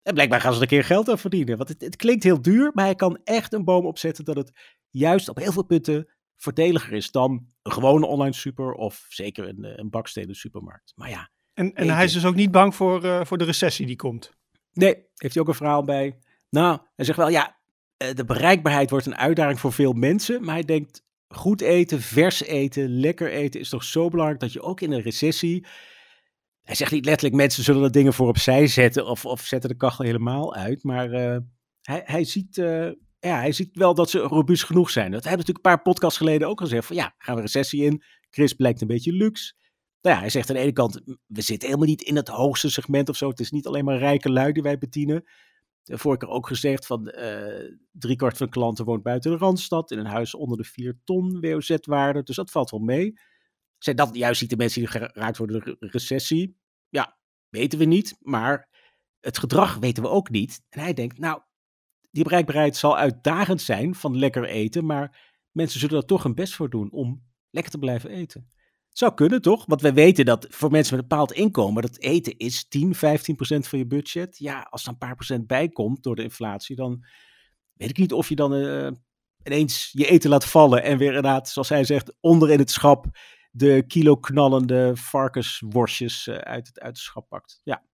En 0.03 0.15
blijkbaar 0.15 0.41
gaan 0.41 0.53
ze 0.53 0.57
er 0.57 0.63
een 0.63 0.69
keer 0.69 0.85
geld 0.85 1.09
aan 1.09 1.19
verdienen. 1.19 1.57
Want 1.57 1.69
het, 1.69 1.81
het 1.81 1.97
klinkt 1.97 2.25
heel 2.25 2.43
duur, 2.43 2.71
maar 2.75 2.85
hij 2.85 2.95
kan 2.95 3.21
echt 3.25 3.53
een 3.53 3.65
boom 3.65 3.87
opzetten 3.87 4.25
dat 4.25 4.37
het 4.37 4.53
juist 4.91 5.29
op 5.29 5.39
heel 5.39 5.53
veel 5.53 5.65
punten 5.65 6.15
voordeliger 6.37 6.93
is 6.93 7.11
dan 7.11 7.47
een 7.63 7.73
gewone 7.73 8.07
online 8.07 8.35
super 8.35 8.73
of 8.73 9.07
zeker 9.09 9.49
een, 9.49 9.81
een 9.81 9.91
bakstenen 9.91 10.35
supermarkt. 10.35 10.93
Maar 10.95 11.11
ja. 11.11 11.31
En, 11.55 11.75
en 11.75 11.89
hij 11.89 12.05
is 12.05 12.13
dus 12.13 12.25
ook 12.25 12.35
niet 12.35 12.51
bang 12.51 12.75
voor, 12.75 13.05
uh, 13.05 13.25
voor 13.25 13.39
de 13.39 13.45
recessie 13.45 13.87
die 13.87 13.97
komt? 13.97 14.33
Nee, 14.73 14.95
heeft 15.15 15.35
hij 15.35 15.43
ook 15.43 15.49
een 15.49 15.55
verhaal 15.55 15.85
bij. 15.85 16.19
Nou, 16.51 16.79
hij 16.95 17.05
zegt 17.05 17.19
wel, 17.19 17.29
ja, 17.29 17.47
eh, 17.47 17.55
de 17.97 18.25
bereikbaarheid 18.27 18.91
wordt 18.91 19.07
een 19.07 19.17
uitdaging 19.17 19.61
voor 19.61 19.73
veel 19.73 19.93
mensen. 19.93 20.45
Maar 20.45 20.55
hij 20.55 20.65
denkt, 20.65 21.03
goed 21.29 21.61
eten, 21.61 22.01
vers 22.01 22.43
eten, 22.43 23.01
lekker 23.01 23.31
eten 23.31 23.61
is 23.61 23.69
toch 23.69 23.85
zo 23.85 24.09
belangrijk 24.09 24.41
dat 24.41 24.53
je 24.53 24.63
ook 24.63 24.81
in 24.81 24.93
een 24.93 25.03
recessie 25.03 25.67
hij 26.65 26.75
zegt 26.75 26.93
niet 26.93 27.05
letterlijk, 27.05 27.37
mensen 27.37 27.65
zullen 27.65 27.83
er 27.83 27.91
dingen 27.91 28.13
voor 28.13 28.29
opzij 28.29 28.67
zetten 28.67 29.07
of, 29.07 29.25
of 29.25 29.41
zetten 29.41 29.71
de 29.71 29.77
kachel 29.77 30.05
helemaal 30.05 30.55
uit. 30.55 30.83
Maar 30.83 31.13
uh, 31.13 31.37
hij, 31.81 32.03
hij, 32.05 32.25
ziet, 32.25 32.57
uh, 32.57 32.91
ja, 33.19 33.39
hij 33.39 33.53
ziet 33.53 33.77
wel 33.77 33.95
dat 33.95 34.11
ze 34.11 34.19
robuust 34.19 34.65
genoeg 34.65 34.91
zijn. 34.91 35.11
Dat 35.11 35.25
hebben 35.25 35.39
natuurlijk 35.39 35.67
een 35.67 35.73
paar 35.75 35.83
podcasts 35.83 36.19
geleden 36.19 36.49
ook 36.49 36.61
gezegd. 36.61 36.87
Van 36.87 36.97
ja, 36.97 37.15
gaan 37.19 37.35
we 37.35 37.41
recessie 37.41 37.85
in. 37.85 38.03
Chris 38.31 38.53
blijkt 38.53 38.81
een 38.81 38.87
beetje 38.87 39.13
luxe. 39.13 39.55
Nou 40.01 40.17
ja, 40.17 40.21
hij 40.21 40.31
zegt 40.31 40.49
aan 40.49 40.55
de 40.55 40.61
ene 40.61 40.73
kant, 40.73 41.01
we 41.27 41.41
zitten 41.41 41.69
helemaal 41.69 41.89
niet 41.89 42.03
in 42.03 42.17
het 42.17 42.29
hoogste 42.29 42.71
segment 42.71 43.09
of 43.09 43.17
zo. 43.17 43.29
Het 43.29 43.41
is 43.41 43.51
niet 43.51 43.67
alleen 43.67 43.85
maar 43.85 43.99
rijke 43.99 44.31
lui 44.31 44.53
die 44.53 44.63
wij 44.63 44.79
bedienen. 44.79 45.25
Vorige 45.87 46.27
keer 46.27 46.35
ook 46.35 46.47
gezegd 46.47 46.87
van 46.87 47.13
uh, 47.19 47.77
driekwart 47.91 48.37
van 48.37 48.47
de 48.47 48.53
klanten 48.53 48.85
woont 48.85 49.03
buiten 49.03 49.31
de 49.31 49.37
Randstad. 49.37 49.91
In 49.91 49.99
een 49.99 50.07
huis 50.07 50.35
onder 50.35 50.57
de 50.57 50.65
4 50.65 51.01
ton 51.05 51.41
WOZ-waarde. 51.41 52.23
Dus 52.23 52.37
dat 52.37 52.51
valt 52.51 52.71
wel 52.71 52.81
mee. 52.81 53.19
Zijn 53.79 53.97
dat 53.97 54.17
juist 54.17 54.41
niet 54.41 54.51
de 54.51 54.57
mensen 54.57 54.81
die 54.81 54.91
geraakt 54.91 55.37
worden 55.37 55.65
door 55.65 55.77
de 55.79 55.87
recessie? 55.87 56.59
Ja, 56.89 57.19
weten 57.49 57.79
we 57.79 57.85
niet. 57.85 58.17
Maar 58.21 58.69
het 59.21 59.39
gedrag 59.39 59.77
weten 59.77 60.03
we 60.03 60.09
ook 60.09 60.31
niet. 60.31 60.63
En 60.69 60.81
hij 60.81 60.95
denkt, 60.95 61.19
nou, 61.19 61.41
die 62.11 62.25
bereikbaarheid 62.25 62.77
zal 62.77 62.97
uitdagend 62.97 63.63
zijn 63.63 63.95
van 63.95 64.19
lekker 64.19 64.45
eten. 64.45 64.87
Maar 64.87 65.33
mensen 65.51 65.81
zullen 65.81 65.97
er 65.97 66.07
toch 66.07 66.23
hun 66.23 66.35
best 66.35 66.55
voor 66.55 66.71
doen 66.71 66.91
om 66.91 67.25
lekker 67.51 67.73
te 67.73 67.79
blijven 67.79 68.11
eten. 68.11 68.49
Zou 68.95 69.15
kunnen, 69.15 69.43
toch? 69.43 69.65
Want 69.67 69.81
we 69.81 69.93
weten 69.93 70.25
dat 70.25 70.47
voor 70.51 70.71
mensen 70.71 70.95
met 70.95 71.03
een 71.03 71.09
bepaald 71.09 71.33
inkomen, 71.33 71.83
dat 71.83 71.99
eten 71.99 72.37
is 72.37 72.69
10, 72.69 72.95
15 72.95 73.37
procent 73.37 73.69
van 73.69 73.79
je 73.79 73.87
budget. 73.87 74.39
Ja, 74.39 74.67
als 74.71 74.83
er 74.83 74.89
een 74.89 74.99
paar 74.99 75.15
procent 75.15 75.47
bij 75.47 75.69
komt 75.69 76.03
door 76.03 76.17
de 76.17 76.23
inflatie, 76.23 76.77
dan 76.77 77.05
weet 77.73 77.91
ik 77.91 77.99
niet 77.99 78.13
of 78.13 78.29
je 78.29 78.35
dan 78.35 78.55
uh, 78.55 78.91
ineens 79.43 79.91
je 79.93 80.07
eten 80.07 80.31
laat 80.31 80.45
vallen 80.45 80.83
en 80.83 80.99
weer 80.99 81.07
inderdaad, 81.07 81.49
zoals 81.49 81.69
hij 81.69 81.85
zegt, 81.85 82.17
onder 82.21 82.51
in 82.51 82.59
het 82.59 82.71
schap 82.71 83.07
de 83.51 83.85
kilo 83.87 84.17
knallende 84.17 84.93
varkensworstjes 84.95 86.27
uh, 86.27 86.35
uit, 86.37 86.67
het, 86.67 86.81
uit 86.81 86.97
het 86.97 87.05
schap 87.05 87.29
pakt. 87.29 87.61
Ja. 87.65 87.85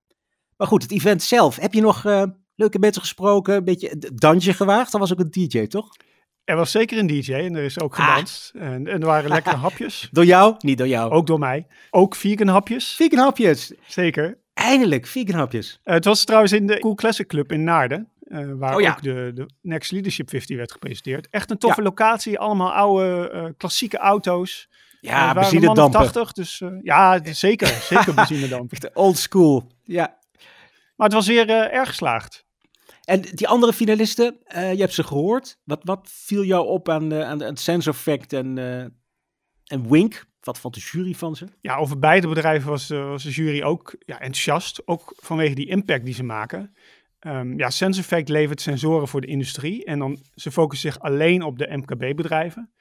Maar 0.57 0.67
goed, 0.67 0.83
het 0.83 0.93
event 0.93 1.23
zelf. 1.23 1.57
Heb 1.57 1.75
je 1.75 1.81
nog 1.81 2.05
uh, 2.05 2.23
leuke 2.55 2.79
mensen 2.79 3.03
gesproken? 3.03 3.55
Een 3.55 3.65
beetje 3.65 4.13
dansje 4.15 4.53
gewaagd? 4.53 4.93
Dat 4.93 5.01
was 5.01 5.13
ook 5.13 5.21
een 5.21 5.31
DJ, 5.31 5.67
toch? 5.67 5.97
Er 6.51 6.57
was 6.57 6.71
zeker 6.71 6.99
een 6.99 7.07
DJ 7.07 7.33
en 7.33 7.55
er 7.55 7.63
is 7.63 7.81
ook 7.81 7.99
ah. 7.99 8.09
gedanst. 8.09 8.53
Ah. 8.55 8.63
En, 8.63 8.87
en, 8.87 9.01
er 9.01 9.07
waren 9.07 9.31
lekkere 9.39 9.57
hapjes. 9.57 10.09
Door 10.13 10.25
jou? 10.25 10.55
Niet 10.59 10.79
door 10.79 10.89
jou. 10.89 11.13
Ook 11.13 11.27
door 11.27 11.39
mij. 11.39 11.67
Ook 11.91 12.15
vegan 12.15 12.49
hapjes. 12.49 12.95
Vegan 12.95 13.19
hapjes. 13.19 13.73
Zeker. 13.87 14.39
Eindelijk, 14.55 15.07
vegan 15.07 15.39
hapjes. 15.39 15.81
Uh, 15.85 15.95
het 15.95 16.05
was 16.05 16.25
trouwens 16.25 16.53
in 16.53 16.67
de 16.67 16.79
Cool 16.79 16.95
Classic 16.95 17.27
Club 17.27 17.53
in 17.53 17.65
Naarden. 17.65 18.09
Uh, 18.25 18.53
waar 18.53 18.75
oh, 18.75 18.81
ja. 18.81 18.91
ook 18.91 19.03
de, 19.03 19.31
de 19.35 19.47
Next 19.63 19.91
Leadership 19.93 20.29
50 20.31 20.57
werd 20.57 20.73
gepresenteerd. 20.73 21.29
Echt 21.31 21.51
een 21.51 21.59
toffe 21.59 21.81
ja. 21.81 21.87
locatie. 21.87 22.39
Allemaal 22.39 22.73
oude, 22.73 23.31
uh, 23.35 23.45
klassieke 23.57 23.99
auto's. 23.99 24.69
Ja, 25.01 25.35
benzinedampen. 25.35 26.01
80, 26.01 26.33
dus 26.33 26.63
ja, 26.83 27.21
zeker. 27.25 27.69
Zeker 27.69 28.15
benzinedampen. 28.25 28.91
Old 28.95 29.19
school, 29.19 29.73
ja. 29.83 30.19
Maar 30.97 31.07
het 31.07 31.13
was 31.17 31.27
weer 31.27 31.51
erg 31.51 31.89
geslaagd. 31.89 32.45
En 33.11 33.21
die 33.21 33.49
andere 33.49 33.73
finalisten, 33.73 34.37
je 34.49 34.59
hebt 34.59 34.95
ze 34.95 35.05
gehoord. 35.05 35.59
Wat, 35.65 35.81
wat 35.83 36.09
viel 36.13 36.45
jou 36.45 36.67
op 36.67 36.89
aan, 36.89 37.15
aan, 37.15 37.45
aan 37.45 37.57
Sense 37.57 37.91
Effect 37.91 38.33
en, 38.33 38.59
en 39.67 39.91
Wink? 39.91 40.27
Wat 40.41 40.59
vond 40.59 40.75
de 40.75 40.81
jury 40.81 41.15
van 41.15 41.37
ze? 41.37 41.47
Ja, 41.61 41.77
over 41.77 41.99
beide 41.99 42.29
bedrijven 42.29 42.71
was, 42.71 42.89
was 42.89 43.23
de 43.23 43.31
jury 43.31 43.63
ook 43.63 43.95
ja, 43.99 44.15
enthousiast. 44.15 44.87
Ook 44.87 45.15
vanwege 45.17 45.55
die 45.55 45.69
impact 45.69 46.05
die 46.05 46.15
ze 46.15 46.23
maken. 46.23 46.75
Um, 47.21 47.59
ja, 47.59 47.71
Sense 47.71 48.01
Effect 48.01 48.29
levert 48.29 48.61
sensoren 48.61 49.09
voor 49.09 49.21
de 49.21 49.27
industrie. 49.27 49.85
En 49.85 49.99
dan, 49.99 50.19
ze 50.35 50.51
focussen 50.51 50.93
zich 50.93 51.03
alleen 51.03 51.43
op 51.43 51.59
de 51.59 51.77
MKB-bedrijven. 51.77 52.73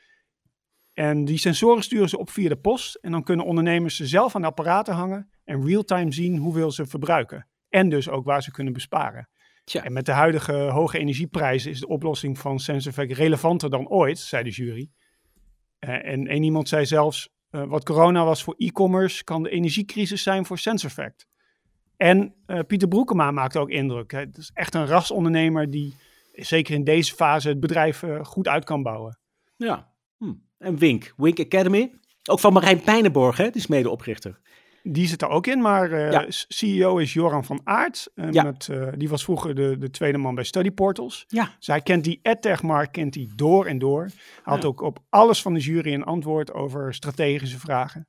En 0.94 1.26
die 1.26 1.38
sensoren 1.38 1.84
sturen 1.84 2.10
ze 2.10 2.18
op 2.18 2.30
via 2.30 2.50
de 2.50 2.58
post. 2.58 2.96
En 2.96 3.12
dan 3.12 3.24
kunnen 3.24 3.46
ondernemers 3.46 3.96
ze 3.96 4.08
zelf 4.08 4.36
aan 4.36 4.42
de 4.42 4.48
apparaten 4.48 4.94
hangen 4.94 5.30
en 5.44 5.66
real-time 5.66 6.12
zien 6.12 6.38
hoeveel 6.38 6.72
ze 6.72 6.86
verbruiken. 6.86 7.48
En 7.70 7.90
dus 7.90 8.10
ook 8.10 8.26
waar 8.26 8.44
ze 8.44 8.52
kunnen 8.52 8.74
besparen. 8.74 9.30
Tja. 9.70 9.84
En 9.84 9.94
met 9.94 10.06
de 10.06 10.12
huidige 10.12 10.54
hoge 10.54 10.98
energieprijzen 10.98 11.72
is 11.72 11.80
de 11.80 11.88
oplossing 11.88 12.38
van 12.38 12.60
SenseEffect 12.60 13.12
relevanter 13.12 13.70
dan 13.70 13.88
ooit, 13.88 14.20
zei 14.20 14.44
de 14.44 14.50
jury. 14.50 14.90
Uh, 15.80 16.06
en 16.06 16.28
één 16.28 16.44
iemand 16.44 16.70
zei 16.70 16.86
zelfs, 16.86 17.30
uh, 17.52 17.64
wat 17.64 17.86
corona 17.86 18.26
was 18.26 18.44
voor 18.44 18.56
e-commerce, 18.58 19.24
kan 19.24 19.44
de 19.44 19.50
energiecrisis 19.50 20.24
zijn 20.24 20.46
voor 20.46 20.58
SenseEffect. 20.58 21.28
En 21.98 22.36
uh, 22.48 22.60
Pieter 22.68 22.88
Broekema 22.88 23.32
maakt 23.32 23.58
ook 23.58 23.70
indruk. 23.70 24.12
Het 24.12 24.38
is 24.38 24.52
echt 24.54 24.76
een 24.76 24.86
rasondernemer 24.86 25.70
die 25.70 25.96
zeker 26.34 26.74
in 26.74 26.84
deze 26.84 27.16
fase 27.16 27.50
het 27.50 27.60
bedrijf 27.60 28.04
goed 28.22 28.48
uit 28.48 28.64
kan 28.64 28.84
bouwen. 28.84 29.20
Ja, 29.56 29.92
hm. 30.18 30.34
En 30.58 30.78
Wink, 30.78 31.14
Wink 31.18 31.40
Academy. 31.40 31.92
Ook 32.30 32.40
van 32.40 32.54
Marijn 32.54 32.82
Pijnenborg, 32.82 33.38
hè? 33.38 33.44
die 33.44 33.62
is 33.62 33.68
medeoprichter. 33.68 34.40
Die 34.84 35.08
zit 35.08 35.22
er 35.22 35.28
ook 35.28 35.48
in, 35.48 35.62
maar 35.62 35.92
uh, 35.92 36.12
ja. 36.12 36.26
CEO 36.28 36.98
is 36.98 37.14
Joran 37.14 37.46
van 37.46 37.62
Aert. 37.64 38.12
Ja. 38.16 38.44
met, 38.44 38.68
uh, 38.72 38.88
die 38.96 39.10
was 39.10 39.24
vroeger 39.24 39.56
de, 39.56 39.78
de 39.78 39.90
tweede 39.90 40.18
man 40.18 40.36
bij 40.36 40.44
Study 40.44 40.72
Portals. 40.72 41.26
Ja. 41.28 41.54
Dus 41.58 41.68
hij 41.68 41.82
kent 41.82 42.04
die 42.04 42.20
edtech-markt 42.22 42.92
kent 42.92 43.16
hij 43.16 43.30
door 43.36 43.66
en 43.66 43.80
door. 43.80 44.02
Hij 44.04 44.14
had 44.44 44.66
ook 44.66 44.82
op 44.82 45.00
alles 45.10 45.42
van 45.42 45.54
de 45.54 45.60
jury 45.60 45.94
een 45.94 46.04
antwoord 46.04 46.54
over 46.54 46.94
strategische 46.94 47.60
vragen. 47.60 48.08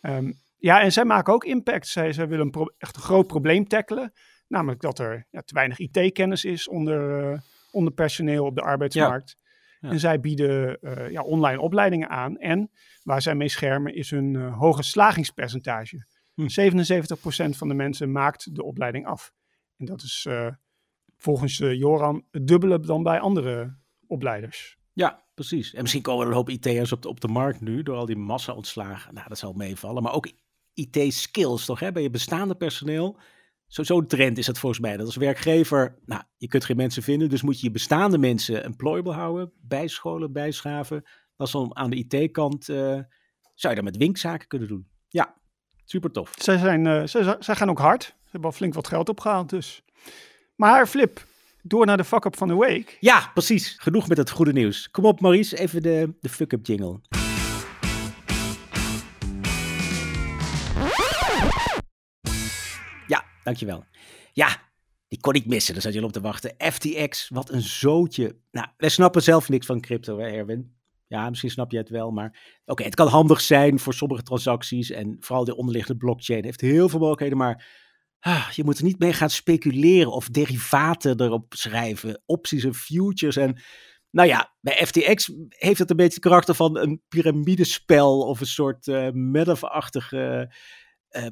Um, 0.00 0.40
ja, 0.58 0.80
en 0.80 0.92
zij 0.92 1.04
maken 1.04 1.32
ook 1.32 1.44
impact. 1.44 1.86
Zij, 1.86 2.12
zij 2.12 2.28
willen 2.28 2.50
een 2.52 2.70
echt 2.78 2.96
een 2.96 3.02
groot 3.02 3.26
probleem 3.26 3.68
tackelen. 3.68 4.12
Namelijk 4.48 4.80
dat 4.80 4.98
er 4.98 5.26
ja, 5.30 5.40
te 5.40 5.54
weinig 5.54 5.78
IT-kennis 5.78 6.44
is 6.44 6.68
onder, 6.68 7.42
onder 7.70 7.92
personeel 7.92 8.44
op 8.44 8.54
de 8.54 8.62
arbeidsmarkt. 8.62 9.36
En 9.90 10.00
zij 10.00 10.20
bieden 10.20 10.78
uh, 10.80 11.10
ja, 11.10 11.22
online 11.22 11.60
opleidingen 11.60 12.08
aan. 12.08 12.38
En 12.38 12.70
waar 13.02 13.22
zij 13.22 13.34
mee 13.34 13.48
schermen 13.48 13.94
is 13.94 14.10
hun 14.10 14.34
uh, 14.34 14.58
hoge 14.58 14.82
slagingspercentage. 14.82 16.06
Hm. 16.34 16.42
77% 16.42 17.56
van 17.56 17.68
de 17.68 17.74
mensen 17.74 18.12
maakt 18.12 18.54
de 18.54 18.64
opleiding 18.64 19.06
af. 19.06 19.32
En 19.76 19.86
dat 19.86 20.02
is 20.02 20.26
uh, 20.28 20.48
volgens 21.16 21.56
Joran 21.56 22.24
het 22.30 22.46
dubbele 22.46 22.80
dan 22.80 23.02
bij 23.02 23.20
andere 23.20 23.76
opleiders. 24.06 24.76
Ja, 24.92 25.24
precies. 25.34 25.74
En 25.74 25.80
misschien 25.80 26.02
komen 26.02 26.22
er 26.22 26.28
een 26.28 26.36
hoop 26.36 26.48
IT'ers 26.48 26.92
op 26.92 27.02
de, 27.02 27.08
op 27.08 27.20
de 27.20 27.28
markt 27.28 27.60
nu 27.60 27.82
door 27.82 27.96
al 27.96 28.06
die 28.06 28.16
massa-ontslagen. 28.16 29.14
Nou, 29.14 29.28
dat 29.28 29.38
zal 29.38 29.52
meevallen. 29.52 30.02
Maar 30.02 30.12
ook 30.12 30.32
IT-skills 30.74 31.64
toch, 31.64 31.80
hè? 31.80 31.92
bij 31.92 32.02
je 32.02 32.10
bestaande 32.10 32.54
personeel 32.54 33.18
Zo'n 33.72 34.06
trend 34.06 34.38
is 34.38 34.46
het 34.46 34.58
volgens 34.58 34.80
mij. 34.80 34.96
Dat 34.96 35.06
als 35.06 35.16
werkgever, 35.16 35.98
nou, 36.04 36.22
je 36.36 36.48
kunt 36.48 36.64
geen 36.64 36.76
mensen 36.76 37.02
vinden, 37.02 37.28
dus 37.28 37.42
moet 37.42 37.60
je 37.60 37.66
je 37.66 37.72
bestaande 37.72 38.18
mensen 38.18 38.64
employable 38.64 39.12
houden, 39.12 39.52
bijscholen, 39.60 40.32
bijschaven. 40.32 41.02
Dat 41.36 41.46
is 41.46 41.52
dan 41.52 41.76
aan 41.76 41.90
de 41.90 41.96
IT-kant, 41.96 42.68
uh, 42.68 42.76
zou 43.54 43.74
je 43.74 43.74
dat 43.74 43.84
met 43.84 43.96
winkzaken 43.96 44.48
kunnen 44.48 44.68
doen. 44.68 44.88
Ja, 45.08 45.34
super 45.84 46.10
tof. 46.10 46.32
Zij, 46.36 46.58
zijn, 46.58 46.84
uh, 46.86 47.06
zij, 47.06 47.36
zij, 47.38 47.54
gaan 47.54 47.70
ook 47.70 47.78
hard. 47.78 48.02
Ze 48.02 48.12
hebben 48.22 48.50
al 48.50 48.56
flink 48.56 48.74
wat 48.74 48.88
geld 48.88 49.08
opgehaald 49.08 49.50
dus. 49.50 49.82
Maar 50.54 50.86
Flip, 50.86 51.24
door 51.62 51.86
naar 51.86 51.96
de 51.96 52.04
fuck-up 52.04 52.36
van 52.36 52.48
de 52.48 52.56
week. 52.56 52.96
Ja, 53.00 53.30
precies. 53.34 53.76
Genoeg 53.78 54.08
met 54.08 54.18
het 54.18 54.30
goede 54.30 54.52
nieuws. 54.52 54.90
Kom 54.90 55.04
op 55.04 55.20
Maurice, 55.20 55.58
even 55.58 55.82
de, 55.82 56.14
de 56.20 56.28
fuck-up 56.28 56.66
jingle. 56.66 57.00
Dankjewel. 63.44 63.84
Ja, 64.32 64.56
die 65.08 65.20
kon 65.20 65.34
ik 65.34 65.46
missen. 65.46 65.72
Daar 65.72 65.82
zat 65.82 65.94
je 65.94 66.04
op 66.04 66.12
te 66.12 66.20
wachten. 66.20 66.54
FTX, 66.58 67.28
wat 67.28 67.50
een 67.50 67.62
zootje. 67.62 68.36
Nou, 68.50 68.66
wij 68.76 68.88
snappen 68.88 69.22
zelf 69.22 69.48
niks 69.48 69.66
van 69.66 69.80
crypto, 69.80 70.18
hè, 70.18 70.26
Erwin? 70.26 70.80
Ja, 71.12 71.28
misschien 71.28 71.50
snap 71.50 71.70
je 71.70 71.76
het 71.76 71.88
wel, 71.88 72.10
maar 72.10 72.60
oké, 72.64 72.82
het 72.82 72.94
kan 72.94 73.06
handig 73.06 73.40
zijn 73.40 73.78
voor 73.78 73.94
sommige 73.94 74.22
transacties 74.22 74.90
en 74.90 75.16
vooral 75.20 75.44
de 75.44 75.56
onderliggende 75.56 75.98
blockchain 75.98 76.44
heeft 76.44 76.60
heel 76.60 76.88
veel 76.88 76.98
mogelijkheden, 76.98 77.38
maar 77.38 77.66
ah, 78.20 78.50
je 78.50 78.64
moet 78.64 78.78
er 78.78 78.84
niet 78.84 78.98
mee 78.98 79.12
gaan 79.12 79.30
speculeren 79.30 80.12
of 80.12 80.28
derivaten 80.28 81.20
erop 81.20 81.54
schrijven, 81.54 82.22
opties 82.26 82.64
en 82.64 82.74
futures 82.74 83.36
en 83.36 83.62
nou 84.10 84.28
ja, 84.28 84.54
bij 84.60 84.86
FTX 84.86 85.32
heeft 85.48 85.78
het 85.78 85.90
een 85.90 85.96
beetje 85.96 86.14
het 86.14 86.22
karakter 86.22 86.54
van 86.54 86.78
een 86.78 87.02
piramidespel 87.08 88.20
of 88.20 88.40
een 88.40 88.46
soort 88.46 88.86
uh, 88.86 89.08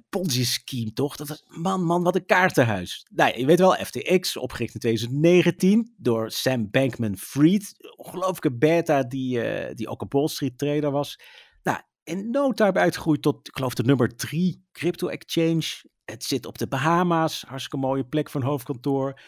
Ponzi-scheme, 0.09 0.93
toch? 0.93 1.17
Dat 1.17 1.29
was, 1.29 1.45
man, 1.47 1.85
man, 1.85 2.03
wat 2.03 2.15
een 2.15 2.27
kaartenhuis. 2.27 3.07
Nou, 3.15 3.39
je 3.39 3.47
weet 3.47 3.59
wel, 3.59 3.75
FTX, 3.75 4.37
opgericht 4.37 4.75
in 4.75 4.81
2019 4.81 5.95
door 5.97 6.31
Sam 6.31 6.71
Bankman-Fried. 6.71 7.75
Ongelooflijke 7.97 8.53
beta 8.53 9.03
die, 9.03 9.61
uh, 9.69 9.75
die 9.75 9.89
ook 9.89 10.01
een 10.01 10.09
Wall 10.11 10.29
Street 10.29 10.59
trader 10.59 10.91
was. 10.91 11.21
Nou, 11.63 11.79
in 12.05 12.31
no 12.31 12.53
time 12.53 12.73
uitgegroeid 12.73 13.23
tot, 13.23 13.49
ik 13.49 13.57
geloof, 13.57 13.75
de 13.75 13.83
nummer 13.83 14.17
drie 14.17 14.65
crypto-exchange. 14.73 15.89
Het 16.05 16.25
zit 16.25 16.47
op 16.47 16.59
de 16.59 16.67
Bahama's, 16.67 17.45
hartstikke 17.47 17.87
mooie 17.87 18.05
plek 18.05 18.31
voor 18.31 18.41
een 18.41 18.47
hoofdkantoor. 18.47 19.21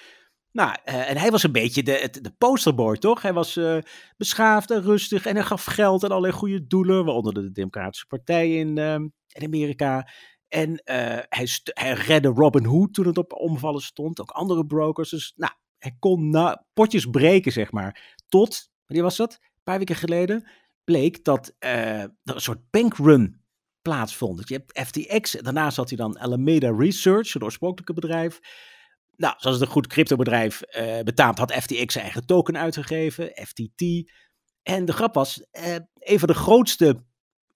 Nou, 0.52 0.76
uh, 0.84 1.10
en 1.10 1.16
hij 1.16 1.30
was 1.30 1.42
een 1.42 1.52
beetje 1.52 1.82
de, 1.82 2.08
de, 2.20 2.30
posterboy, 2.38 2.96
toch? 2.96 3.22
Hij 3.22 3.32
was 3.32 3.56
uh, 3.56 3.78
beschaafd 4.16 4.70
en 4.70 4.82
rustig 4.82 5.26
en 5.26 5.34
hij 5.34 5.44
gaf 5.44 5.64
geld 5.64 6.04
aan 6.04 6.10
allerlei 6.10 6.32
goede 6.32 6.66
doelen, 6.66 7.04
waaronder 7.04 7.34
de 7.34 7.52
Democratische 7.52 8.06
Partij 8.06 8.54
in, 8.54 8.76
uh, 8.76 8.94
in 9.28 9.44
Amerika. 9.44 10.08
En 10.52 10.70
uh, 10.70 11.18
hij, 11.28 11.48
hij 11.64 11.92
redde 11.92 12.28
Robin 12.28 12.64
Hood 12.64 12.94
toen 12.94 13.06
het 13.06 13.18
op 13.18 13.32
omvallen 13.32 13.82
stond. 13.82 14.20
Ook 14.20 14.30
andere 14.30 14.66
brokers. 14.66 15.10
Dus 15.10 15.32
nou, 15.36 15.52
hij 15.78 15.96
kon 15.98 16.30
na, 16.30 16.66
potjes 16.72 17.06
breken, 17.06 17.52
zeg 17.52 17.72
maar. 17.72 18.16
Tot, 18.28 18.70
wanneer 18.86 19.04
was 19.04 19.16
dat? 19.16 19.32
Een 19.32 19.62
paar 19.62 19.78
weken 19.78 19.96
geleden 19.96 20.48
bleek 20.84 21.24
dat 21.24 21.54
er 21.58 22.10
een 22.24 22.40
soort 22.40 22.70
bankrun 22.70 23.42
plaatsvond. 23.82 24.48
Je 24.48 24.54
hebt 24.54 24.88
FTX, 24.88 25.30
daarnaast 25.30 25.76
had 25.76 25.88
hij 25.88 25.98
dan 25.98 26.18
Alameda 26.18 26.70
Research, 26.76 27.32
het 27.32 27.42
oorspronkelijke 27.42 27.94
bedrijf. 27.94 28.40
Nou, 29.16 29.34
zoals 29.38 29.56
het 29.56 29.66
een 29.66 29.72
goed 29.72 29.86
cryptobedrijf 29.86 30.62
uh, 30.76 31.00
betaamt, 31.00 31.38
had 31.38 31.52
FTX 31.52 31.92
zijn 31.92 32.04
eigen 32.04 32.26
token 32.26 32.58
uitgegeven, 32.58 33.30
FTT. 33.46 34.10
En 34.62 34.84
de 34.84 34.92
grap 34.92 35.14
was, 35.14 35.46
een 35.98 36.18
van 36.18 36.28
de 36.28 36.34
grootste 36.34 37.04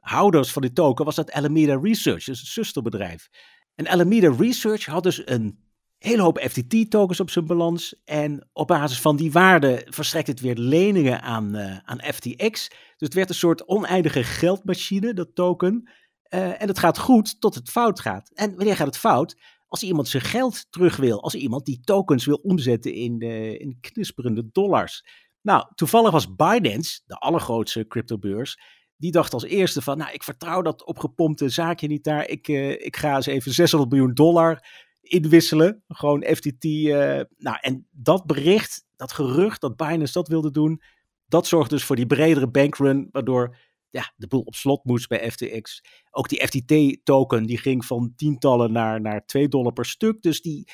houders 0.09 0.53
van 0.53 0.63
die 0.63 0.73
token 0.73 1.05
was 1.05 1.15
dat 1.15 1.33
Alameda 1.33 1.79
Research, 1.83 2.25
dus 2.25 2.41
het 2.41 2.49
zusterbedrijf. 2.49 3.29
En 3.75 3.89
Alameda 3.89 4.35
Research 4.39 4.85
had 4.85 5.03
dus 5.03 5.27
een 5.29 5.59
hele 5.99 6.23
hoop 6.23 6.39
FTT-tokens 6.39 7.21
op 7.21 7.31
zijn 7.31 7.47
balans. 7.47 8.03
En 8.05 8.49
op 8.53 8.67
basis 8.67 9.01
van 9.01 9.17
die 9.17 9.33
waarde 9.33 9.87
verstrekt 9.89 10.27
het 10.27 10.41
weer 10.41 10.57
leningen 10.57 11.23
aan, 11.23 11.57
uh, 11.57 11.79
aan 11.85 12.03
FTX. 12.03 12.69
Dus 12.69 12.79
het 12.97 13.15
werd 13.15 13.29
een 13.29 13.35
soort 13.35 13.69
oneindige 13.69 14.25
geldmachine, 14.25 15.15
dat 15.15 15.35
token. 15.35 15.91
Uh, 16.35 16.63
en 16.63 16.69
het 16.69 16.79
gaat 16.79 16.99
goed 16.99 17.41
tot 17.41 17.55
het 17.55 17.71
fout 17.71 18.01
gaat. 18.01 18.31
En 18.35 18.57
wanneer 18.57 18.77
gaat 18.77 18.87
het 18.87 18.99
fout? 18.99 19.37
Als 19.67 19.83
iemand 19.83 20.09
zijn 20.09 20.23
geld 20.23 20.67
terug 20.71 20.97
wil. 20.97 21.23
Als 21.23 21.35
iemand 21.35 21.65
die 21.65 21.81
tokens 21.81 22.25
wil 22.25 22.37
omzetten 22.43 22.93
in, 22.95 23.25
uh, 23.25 23.61
in 23.61 23.79
knisperende 23.81 24.49
dollars. 24.53 25.05
Nou, 25.43 25.67
toevallig 25.75 26.11
was 26.11 26.35
Binance, 26.35 27.01
de 27.07 27.15
allergrootste 27.15 27.87
cryptobeurs, 27.87 28.59
die 28.97 29.11
dacht 29.11 29.33
als 29.33 29.45
eerste 29.45 29.83
van, 29.83 29.99
nou, 29.99 30.13
ik 30.13 30.23
vertrouw 30.23 30.63
dat 30.63 30.85
opgepompte 30.85 31.49
zaakje 31.49 31.87
niet 31.87 32.05
daar. 32.05 32.29
Ik, 32.29 32.49
uh, 32.49 32.71
ik 32.71 32.97
ga 32.97 33.17
eens 33.17 33.27
even 33.27 33.53
600 33.53 33.93
miljoen 33.93 34.15
dollar 34.15 34.69
inwisselen. 35.01 35.83
Gewoon 35.89 36.25
FTT. 36.25 36.65
Uh, 36.65 37.21
nou, 37.37 37.59
en 37.61 37.87
dat 37.91 38.27
bericht, 38.27 38.85
dat 38.97 39.13
gerucht 39.13 39.61
dat 39.61 39.77
Binance 39.77 40.13
dat 40.13 40.29
wilde 40.29 40.51
doen, 40.51 40.83
dat 41.27 41.47
zorgde 41.47 41.75
dus 41.75 41.85
voor 41.85 41.97
die 41.97 42.07
bredere 42.07 42.49
bankrun, 42.49 43.09
waardoor 43.11 43.57
ja, 43.91 44.13
de 44.17 44.27
boel 44.27 44.41
op 44.41 44.55
slot 44.55 44.85
moest 44.85 45.09
bij 45.09 45.31
FTX. 45.31 45.83
Ook 46.11 46.29
die 46.29 46.47
FTT-token, 46.47 47.47
die 47.47 47.59
ging 47.59 47.85
van 47.85 48.13
tientallen 48.17 48.73
naar, 48.73 49.01
naar 49.01 49.27
2 49.27 49.49
dollar 49.49 49.73
per 49.73 49.87
stuk. 49.87 50.23
Dus 50.23 50.43
die, 50.43 50.69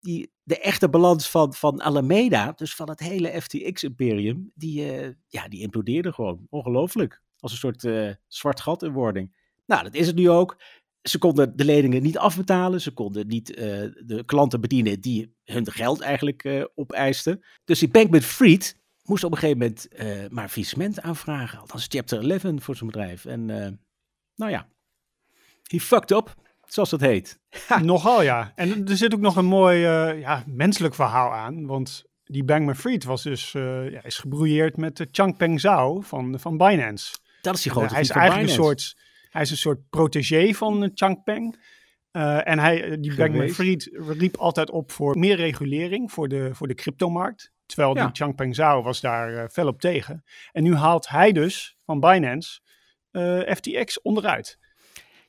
die, 0.00 0.32
de 0.42 0.58
echte 0.58 0.88
balans 0.88 1.30
van, 1.30 1.54
van 1.54 1.82
Alameda, 1.82 2.52
dus 2.52 2.74
van 2.74 2.88
het 2.88 3.00
hele 3.00 3.42
FTX-imperium, 3.42 4.50
die, 4.54 5.00
uh, 5.06 5.14
ja, 5.28 5.48
die 5.48 5.60
implodeerde 5.60 6.12
gewoon. 6.12 6.46
Ongelooflijk. 6.50 7.22
Als 7.38 7.52
een 7.52 7.58
soort 7.58 7.84
uh, 7.84 8.10
zwart 8.26 8.60
gat 8.60 8.82
in 8.82 8.92
wording. 8.92 9.36
Nou, 9.66 9.82
dat 9.82 9.94
is 9.94 10.06
het 10.06 10.16
nu 10.16 10.30
ook. 10.30 10.56
Ze 11.02 11.18
konden 11.18 11.56
de 11.56 11.64
leningen 11.64 12.02
niet 12.02 12.18
afbetalen. 12.18 12.80
Ze 12.80 12.90
konden 12.90 13.26
niet 13.26 13.50
uh, 13.50 13.56
de 14.04 14.22
klanten 14.26 14.60
bedienen 14.60 15.00
die 15.00 15.36
hun 15.44 15.70
geld 15.70 16.00
eigenlijk 16.00 16.44
uh, 16.44 16.64
opeisten. 16.74 17.44
Dus 17.64 17.78
die 17.78 17.88
Bankman 17.88 18.20
Fried 18.20 18.80
moest 19.02 19.24
op 19.24 19.32
een 19.32 19.38
gegeven 19.38 19.58
moment 19.58 19.88
maar 20.32 20.48
faillissement 20.48 21.00
aanvragen. 21.00 21.58
Althans, 21.58 21.86
chapter 21.88 22.30
11 22.30 22.62
voor 22.62 22.76
zijn 22.76 22.90
bedrijf. 22.90 23.24
En 23.24 23.44
nou 24.36 24.50
ja, 24.50 24.68
he 25.62 25.78
fucked 25.78 26.10
up, 26.10 26.34
zoals 26.66 26.90
het 26.90 27.00
heet. 27.00 27.40
Nogal 27.82 28.22
ja. 28.22 28.52
En 28.54 28.88
er 28.88 28.96
zit 28.96 29.14
ook 29.14 29.20
nog 29.20 29.36
een 29.36 29.44
mooi 29.44 29.78
ja, 30.18 30.44
menselijk 30.46 30.94
verhaal 30.94 31.32
aan. 31.32 31.66
Want 31.66 32.04
die 32.24 32.44
Bankman 32.44 32.76
Fried 32.76 33.04
was 33.04 33.22
dus, 33.22 33.52
ja, 33.52 34.02
is 34.02 34.18
gebrouilleerd 34.18 34.76
met 34.76 34.96
de 34.96 35.08
Changpeng 35.10 35.60
Zhao 35.60 36.00
van, 36.00 36.40
van 36.40 36.56
Binance. 36.56 37.14
Dat 37.44 37.54
is 37.54 37.62
die 37.62 37.72
grote 37.72 37.92
Hij 37.92 38.02
is 38.02 38.10
eigenlijk 38.10 38.48
een 38.48 38.54
soort, 38.54 38.96
hij 39.28 39.42
is 39.42 39.50
een 39.50 39.56
soort 39.56 39.88
protégé 39.90 40.52
van 40.52 40.90
Changpeng. 40.94 41.56
Uh, 42.12 42.48
en 42.48 42.58
hij, 42.58 43.00
die 43.00 43.14
Bankman 43.14 43.48
Fried 43.48 43.90
riep 43.92 44.36
altijd 44.36 44.70
op 44.70 44.92
voor 44.92 45.18
meer 45.18 45.36
regulering 45.36 46.12
voor 46.12 46.28
de, 46.28 46.54
voor 46.54 46.68
de 46.68 46.74
cryptomarkt. 46.74 47.52
Terwijl 47.66 47.96
ja. 47.96 48.04
die 48.04 48.14
Changpeng 48.14 48.54
Zhao 48.54 48.82
was 48.82 49.00
daar 49.00 49.32
uh, 49.32 49.44
fel 49.48 49.66
op 49.66 49.80
tegen. 49.80 50.24
En 50.52 50.62
nu 50.62 50.74
haalt 50.74 51.08
hij 51.08 51.32
dus 51.32 51.76
van 51.84 52.00
Binance 52.00 52.60
uh, 53.12 53.40
FTX 53.54 54.02
onderuit. 54.02 54.58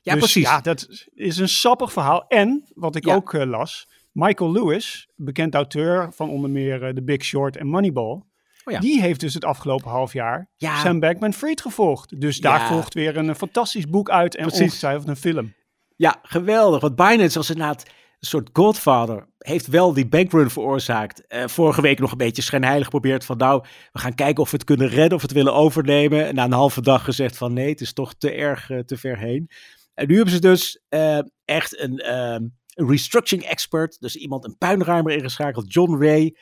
Ja, 0.00 0.12
dus, 0.12 0.22
precies. 0.22 0.42
Ja, 0.42 0.60
dat 0.60 1.06
is 1.14 1.36
een 1.36 1.48
sappig 1.48 1.92
verhaal. 1.92 2.26
En, 2.26 2.70
wat 2.74 2.96
ik 2.96 3.04
ja. 3.04 3.14
ook 3.14 3.32
las, 3.32 3.88
Michael 4.12 4.52
Lewis, 4.52 5.08
bekend 5.16 5.54
auteur 5.54 6.12
van 6.12 6.30
onder 6.30 6.50
meer 6.50 6.94
The 6.94 7.02
Big 7.02 7.24
Short 7.24 7.56
en 7.56 7.66
Moneyball... 7.66 8.22
Oh 8.66 8.72
ja. 8.72 8.80
Die 8.80 9.00
heeft 9.00 9.20
dus 9.20 9.34
het 9.34 9.44
afgelopen 9.44 9.90
half 9.90 10.12
jaar 10.12 10.50
ja. 10.56 10.80
Sam 10.80 11.00
Bankman-Fried 11.00 11.60
gevolgd. 11.60 12.20
Dus 12.20 12.38
daar 12.38 12.60
ja. 12.60 12.68
volgt 12.68 12.94
weer 12.94 13.16
een, 13.16 13.28
een, 13.28 13.34
fantastisch 13.34 13.86
boek 13.86 14.10
uit 14.10 14.36
en 14.36 14.46
Precies. 14.46 14.62
ongetwijfeld 14.62 15.08
een 15.08 15.16
film. 15.16 15.54
Ja, 15.96 16.18
geweldig. 16.22 16.80
Want 16.80 16.96
Binance 16.96 17.38
was 17.38 17.50
inderdaad 17.50 17.82
een 17.86 18.28
soort 18.28 18.50
godfather. 18.52 19.28
Heeft 19.38 19.66
wel 19.66 19.92
die 19.92 20.06
bankrun 20.06 20.50
veroorzaakt. 20.50 21.22
Uh, 21.28 21.46
vorige 21.46 21.80
week 21.80 21.98
nog 21.98 22.10
een 22.10 22.16
beetje 22.16 22.42
schijnheilig 22.42 22.84
geprobeerd 22.84 23.24
van 23.24 23.36
nou, 23.36 23.64
we 23.92 23.98
gaan 23.98 24.14
kijken 24.14 24.42
of 24.42 24.50
we 24.50 24.56
het 24.56 24.66
kunnen 24.66 24.88
redden 24.88 25.14
of 25.14 25.20
we 25.20 25.26
het 25.26 25.36
willen 25.36 25.54
overnemen. 25.54 26.26
En 26.26 26.34
na 26.34 26.44
een 26.44 26.52
halve 26.52 26.80
dag 26.80 27.04
gezegd 27.04 27.36
van 27.36 27.52
nee, 27.52 27.68
het 27.68 27.80
is 27.80 27.92
toch 27.92 28.14
te 28.14 28.32
erg 28.32 28.70
uh, 28.70 28.78
te 28.78 28.96
ver 28.96 29.18
heen. 29.18 29.50
En 29.94 30.08
nu 30.08 30.14
hebben 30.14 30.34
ze 30.34 30.40
dus 30.40 30.80
uh, 30.90 31.18
echt 31.44 31.80
een, 31.80 32.12
een 32.12 32.54
restructuring 32.74 33.48
expert. 33.48 34.00
Dus 34.00 34.16
iemand, 34.16 34.44
een 34.44 34.58
puinruimer 34.58 35.12
ingeschakeld, 35.12 35.72
John 35.72 36.02
Ray. 36.02 36.34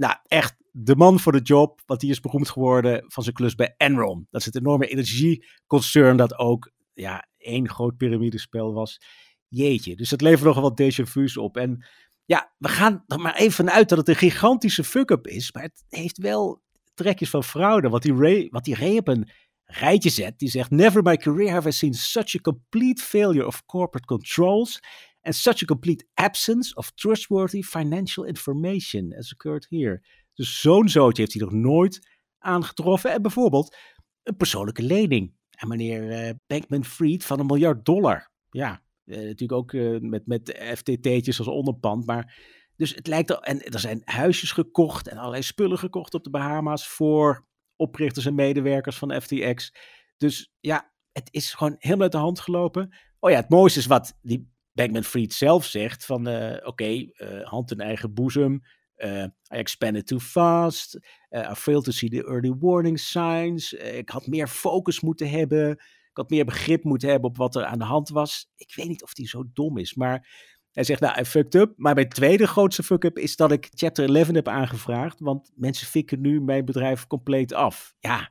Nou, 0.00 0.16
echt 0.26 0.56
de 0.72 0.96
man 0.96 1.20
voor 1.20 1.32
de 1.32 1.40
job, 1.42 1.80
want 1.86 2.00
die 2.00 2.10
is 2.10 2.20
beroemd 2.20 2.48
geworden 2.48 3.04
van 3.06 3.22
zijn 3.22 3.34
klus 3.34 3.54
bij 3.54 3.74
Enron. 3.76 4.26
Dat 4.30 4.40
is 4.40 4.46
het 4.46 4.56
enorme 4.56 4.86
energieconcern 4.86 6.16
dat 6.16 6.38
ook 6.38 6.70
ja, 6.92 7.28
één 7.38 7.68
groot 7.68 7.96
piramidespel 7.96 8.72
was. 8.72 9.00
Jeetje, 9.48 9.96
dus 9.96 10.08
dat 10.08 10.20
levert 10.20 10.44
nogal 10.44 10.62
wat 10.62 10.80
déjà 10.80 11.02
vu's 11.02 11.36
op. 11.36 11.56
En 11.56 11.86
ja, 12.24 12.52
we 12.58 12.68
gaan 12.68 13.04
er 13.06 13.20
maar 13.20 13.34
even 13.34 13.52
vanuit 13.52 13.88
dat 13.88 13.98
het 13.98 14.08
een 14.08 14.16
gigantische 14.16 14.84
fuck-up 14.84 15.26
is, 15.26 15.52
maar 15.52 15.62
het 15.62 15.84
heeft 15.88 16.18
wel 16.18 16.62
trekjes 16.94 17.30
van 17.30 17.44
fraude. 17.44 17.88
Wat 17.88 18.02
die 18.02 18.14
Ray, 18.14 18.48
wat 18.50 18.64
die 18.64 18.74
Ray 18.74 18.96
op 18.96 19.08
een 19.08 19.30
rijtje 19.64 20.10
zet, 20.10 20.38
die 20.38 20.48
zegt, 20.48 20.70
never 20.70 20.98
in 20.98 21.04
my 21.04 21.16
career 21.16 21.50
have 21.50 21.68
I 21.68 21.72
seen 21.72 21.94
such 21.94 22.36
a 22.36 22.40
complete 22.40 23.02
failure 23.02 23.46
of 23.46 23.66
corporate 23.66 24.06
controls 24.06 24.80
and 25.22 25.34
such 25.34 25.62
a 25.62 25.66
complete 25.66 26.06
absence 26.14 26.74
of 26.74 26.90
trustworthy 26.90 27.62
financial 27.62 28.26
information 28.26 29.14
as 29.18 29.32
occurred 29.32 29.66
here. 29.68 30.02
Dus 30.34 30.60
zo'n 30.60 30.88
zootje 30.88 31.22
heeft 31.22 31.34
hij 31.34 31.42
nog 31.42 31.52
nooit 31.52 32.08
aangetroffen. 32.38 33.12
En 33.12 33.22
bijvoorbeeld 33.22 33.76
een 34.22 34.36
persoonlijke 34.36 34.82
lening 34.82 35.34
aan 35.50 35.68
meneer 35.68 36.26
uh, 36.26 36.30
Bankman 36.46 36.84
Fried 36.84 37.24
van 37.24 37.40
een 37.40 37.46
miljard 37.46 37.84
dollar. 37.84 38.30
Ja, 38.50 38.82
uh, 39.04 39.16
natuurlijk 39.16 39.52
ook 39.52 39.72
uh, 39.72 40.00
met, 40.00 40.26
met 40.26 40.58
FTT'tjes 40.74 41.38
als 41.38 41.48
onderpand. 41.48 42.06
Maar 42.06 42.36
dus 42.76 42.94
het 42.94 43.06
lijkt 43.06 43.30
er, 43.30 43.38
en 43.38 43.62
er 43.62 43.80
zijn 43.80 44.02
huisjes 44.04 44.52
gekocht 44.52 45.08
en 45.08 45.16
allerlei 45.16 45.42
spullen 45.42 45.78
gekocht 45.78 46.14
op 46.14 46.24
de 46.24 46.30
Bahama's 46.30 46.88
voor 46.88 47.46
oprichters 47.76 48.26
en 48.26 48.34
medewerkers 48.34 48.96
van 48.96 49.20
FTX. 49.20 49.74
Dus 50.16 50.52
ja, 50.60 50.92
het 51.12 51.28
is 51.30 51.54
gewoon 51.54 51.74
helemaal 51.78 52.02
uit 52.02 52.12
de 52.12 52.18
hand 52.18 52.40
gelopen. 52.40 52.94
Oh 53.18 53.30
ja, 53.30 53.36
het 53.36 53.48
mooiste 53.48 53.78
is 53.78 53.86
wat 53.86 54.18
die 54.22 54.52
Bankman 54.72 55.04
Fried 55.04 55.32
zelf 55.32 55.64
zegt: 55.64 56.04
van 56.04 56.28
oké, 56.28 56.60
okay, 56.64 57.14
hand 57.42 57.70
in 57.70 57.80
eigen 57.80 58.14
boezem. 58.14 58.62
Uh, 58.96 59.22
I 59.22 59.30
expanded 59.48 60.06
too 60.06 60.18
fast. 60.18 60.98
I 61.30 61.54
failed 61.54 61.84
to 61.84 61.90
see 61.90 62.08
the 62.08 62.24
early 62.24 62.54
warning 62.58 62.98
signs. 62.98 63.72
Ik 63.72 64.08
had 64.08 64.26
meer 64.26 64.48
focus 64.48 65.00
moeten 65.00 65.30
hebben. 65.30 65.70
Ik 65.70 66.16
had 66.16 66.30
meer 66.30 66.44
begrip 66.44 66.84
moeten 66.84 67.08
hebben 67.08 67.30
op 67.30 67.36
wat 67.36 67.54
er 67.54 67.64
aan 67.64 67.78
de 67.78 67.84
hand 67.84 68.08
was. 68.08 68.50
Ik 68.56 68.72
weet 68.74 68.88
niet 68.88 69.02
of 69.02 69.16
hij 69.16 69.26
zo 69.26 69.44
dom 69.52 69.78
is, 69.78 69.94
maar 69.94 70.28
hij 70.72 70.84
zegt, 70.84 71.00
nou, 71.00 71.20
I 71.20 71.24
fucked 71.24 71.54
up. 71.54 71.72
Maar 71.76 71.94
mijn 71.94 72.08
tweede 72.08 72.46
grootste 72.46 72.82
fuck-up 72.82 73.18
is 73.18 73.36
dat 73.36 73.52
ik 73.52 73.68
Chapter 73.74 74.14
11 74.14 74.26
heb 74.26 74.48
aangevraagd, 74.48 75.20
want 75.20 75.52
mensen 75.54 75.86
fikken 75.86 76.20
nu 76.20 76.40
mijn 76.40 76.64
bedrijf 76.64 77.06
compleet 77.06 77.52
af. 77.52 77.94
Ja, 77.98 78.30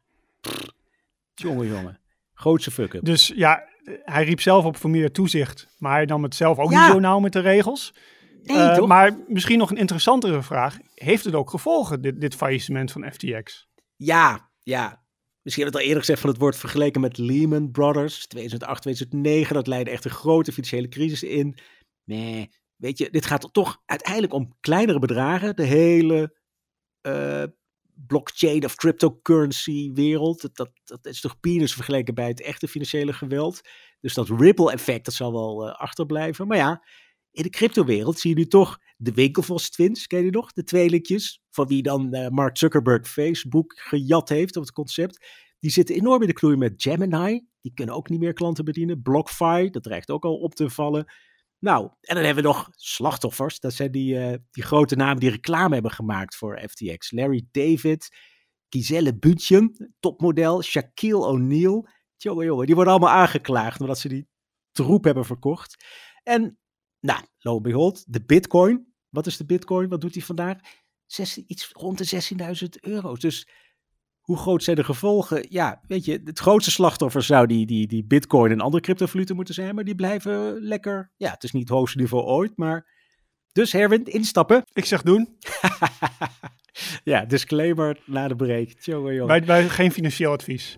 Jongen, 1.36 1.68
jongen. 1.68 2.00
Grootste 2.34 2.72
fuck-up. 2.72 3.06
Dus 3.06 3.28
ja, 3.36 3.64
hij 4.04 4.24
riep 4.24 4.42
zelf 4.42 4.66
op 4.66 4.78
voor 4.78 4.90
meer 4.90 5.12
toezicht. 5.12 5.68
Maar 5.78 5.94
hij 5.94 6.06
nam 6.06 6.24
het 6.24 6.36
zelf 6.36 6.58
ook 6.58 6.72
Ja. 6.72 6.84
niet 6.84 6.92
zo 6.94 7.00
nauw 7.00 7.20
met 7.20 7.34
de 7.34 7.40
regels. 7.40 7.94
Nee, 8.44 8.58
Eh, 8.58 8.76
toch? 8.76 8.88
maar 8.88 9.18
misschien 9.28 9.58
nog 9.58 9.70
een 9.72 9.78
interessantere 9.78 10.42
vraag. 10.44 10.78
Heeft 10.94 11.26
het 11.26 11.34
ook 11.36 11.50
gevolgen, 11.50 12.02
dit, 12.02 12.22
dit 12.22 12.36
faillissement 12.36 12.92
van 12.92 13.12
FTX? 13.12 13.68
Ja, 13.96 14.52
ja. 14.64 15.04
Misschien 15.42 15.64
had 15.66 15.74
het 15.74 15.82
al 15.82 15.88
eerder 15.88 16.04
gezegd 16.06 16.22
van 16.22 16.30
het 16.30 16.40
wordt 16.40 16.58
vergeleken 16.58 17.02
met 17.02 17.18
Lehman 17.18 17.72
Brothers. 17.72 18.28
2008, 18.28 18.82
2009. 18.82 19.56
Dat 19.56 19.68
leidde 19.68 19.92
echt 19.92 20.06
een 20.06 20.12
grote 20.12 20.52
financiële 20.52 20.88
crisis 20.88 21.24
in. 21.24 21.58
Nee, 22.04 22.50
weet 22.76 22.98
je, 22.98 23.10
dit 23.10 23.26
gaat 23.26 23.50
toch 23.54 23.82
uiteindelijk 23.86 24.34
om 24.34 24.58
kleinere 24.60 25.00
bedragen. 25.00 25.56
De 25.56 25.64
hele 25.64 26.38
eh, 27.02 27.44
blockchain 28.08 28.66
of 28.66 28.76
cryptocurrency 28.76 29.92
wereld. 29.94 30.42
Dat, 30.54 30.72
dat, 30.84 31.06
is 31.06 31.22
toch 31.22 31.40
peanuts 31.40 31.74
vergeleken 31.74 32.14
bij 32.14 32.28
het 32.28 32.42
echte 32.42 32.68
financiële 32.68 33.14
geweld. 33.14 33.62
Dus 34.00 34.14
dat 34.14 34.30
ripple 34.30 34.72
effect, 34.72 35.06
dat 35.06 35.14
zal 35.14 35.32
wel 35.32 35.68
eh, 35.68 35.80
achterblijven. 35.80 36.48
Maar 36.48 36.58
ja, 36.58 36.86
in 37.32 37.44
de 37.44 37.50
cryptowereld 37.50 38.20
zie 38.20 38.30
je 38.30 38.36
nu 38.36 38.46
toch 38.46 38.80
de 38.98 39.12
Winklevoss 39.12 39.70
twins, 39.70 40.08
ken 40.08 40.26
je 40.26 40.32
nog? 40.32 40.54
De 40.54 40.64
tweelingjes, 40.64 41.42
van 41.50 41.68
wie 41.68 41.82
dan 41.82 42.14
eh, 42.14 42.30
Mark 42.30 42.58
Zuckerberg 42.58 43.08
Facebook 43.08 43.80
gejat 43.80 44.30
heeft 44.30 44.56
op 44.56 44.64
het 44.64 44.72
concept. 44.72 45.26
Die 45.60 45.72
zitten 45.72 45.96
enorm 45.96 46.22
in 46.22 46.28
de 46.28 46.34
knoei 46.34 46.56
met 46.56 46.74
Gemini. 46.78 47.48
Die 47.62 47.74
kunnen 47.74 47.96
ook 47.96 48.10
niet 48.10 48.20
meer 48.20 48.34
klanten 48.34 48.66
bedienen. 48.66 49.02
BlockFi, 49.02 49.70
dat 49.70 49.84
dreigt 49.84 50.10
ook 50.10 50.26
al 50.26 50.36
op 50.36 50.56
te 50.56 50.70
vallen. 50.70 51.06
Nou, 51.60 51.90
en 52.02 52.16
dan 52.16 52.24
hebben 52.24 52.44
we 52.44 52.50
nog 52.50 52.70
slachtoffers. 52.76 53.60
Dat 53.60 53.74
zijn 53.74 53.92
die, 53.92 54.20
eh, 54.20 54.38
die 54.52 54.64
grote 54.64 54.96
namen 54.96 55.20
die 55.20 55.30
reclame 55.30 55.74
hebben 55.74 55.92
gemaakt 55.92 56.36
voor 56.36 56.62
FTX. 56.70 57.12
Larry 57.12 57.48
David, 57.52 58.16
Giselle 58.70 59.16
Bündchen, 59.16 59.94
topmodel, 60.00 60.62
Shaquille 60.62 61.26
O'Neal. 61.26 61.88
Jongen, 62.18 62.46
jongen, 62.46 62.66
die 62.66 62.76
worden 62.76 62.94
allemaal 62.94 63.14
aangeklaagd 63.14 63.82
omdat 63.82 64.00
ze 64.00 64.08
die 64.08 64.28
troep 64.72 65.04
hebben 65.04 65.26
verkocht. 65.26 65.86
En, 66.24 66.60
nou, 67.00 67.24
lo 67.40 67.54
and 67.54 67.62
behold, 67.62 68.14
de 68.14 68.26
bitcoin. 68.26 68.94
Wat 69.10 69.28
is 69.28 69.38
de 69.38 69.46
bitcoin? 69.46 69.90
Wat 69.90 70.02
doet 70.02 70.14
hij 70.14 70.24
vandaag? 70.24 70.58
16, 71.06 71.44
iets 71.48 71.70
rond 71.72 71.98
de 71.98 72.06
16.000 72.06 72.80
euro. 72.80 73.16
Dus 73.16 73.48
hoe 74.30 74.38
groot 74.38 74.64
zijn 74.64 74.76
de 74.76 74.84
gevolgen? 74.84 75.46
Ja, 75.50 75.82
weet 75.88 76.06
je, 76.06 76.22
het 76.24 76.40
grootste 76.40 76.72
slachtoffer 76.72 77.24
zou 77.24 77.48
die, 77.48 77.66
die, 77.66 77.88
die 77.88 78.06
bitcoin 78.06 78.52
en 78.52 78.60
andere 78.60 78.84
cryptovaluten 78.84 79.36
moeten 79.36 79.54
zijn, 79.54 79.76
maar 79.76 79.84
die 79.84 79.96
blijven 79.96 80.62
lekker. 80.62 81.12
Ja, 81.18 81.32
het 81.32 81.44
is 81.44 81.52
niet 81.52 81.70
het 81.70 81.78
hoogste 81.78 81.98
niveau 81.98 82.24
ooit, 82.24 82.52
maar. 82.56 82.88
Dus 83.52 83.72
Herwin, 83.72 84.06
instappen. 84.06 84.64
Ik 84.74 84.86
zeg 84.86 85.02
doen. 85.02 85.38
ja, 87.04 87.26
disclaimer 87.26 88.00
na 88.06 88.28
de 88.28 88.36
break. 88.36 88.70
Tjonge. 88.70 89.26
Wij, 89.26 89.46
wij 89.46 89.70
geen 89.70 89.92
financieel 89.92 90.32
advies. 90.32 90.78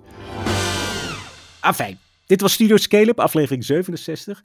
Ah, 1.59 1.73
fijn. 1.73 1.99
Dit 2.25 2.41
was 2.41 2.53
Studio 2.53 2.77
Scale-up, 2.77 3.19
aflevering 3.19 3.65
67. 3.65 4.41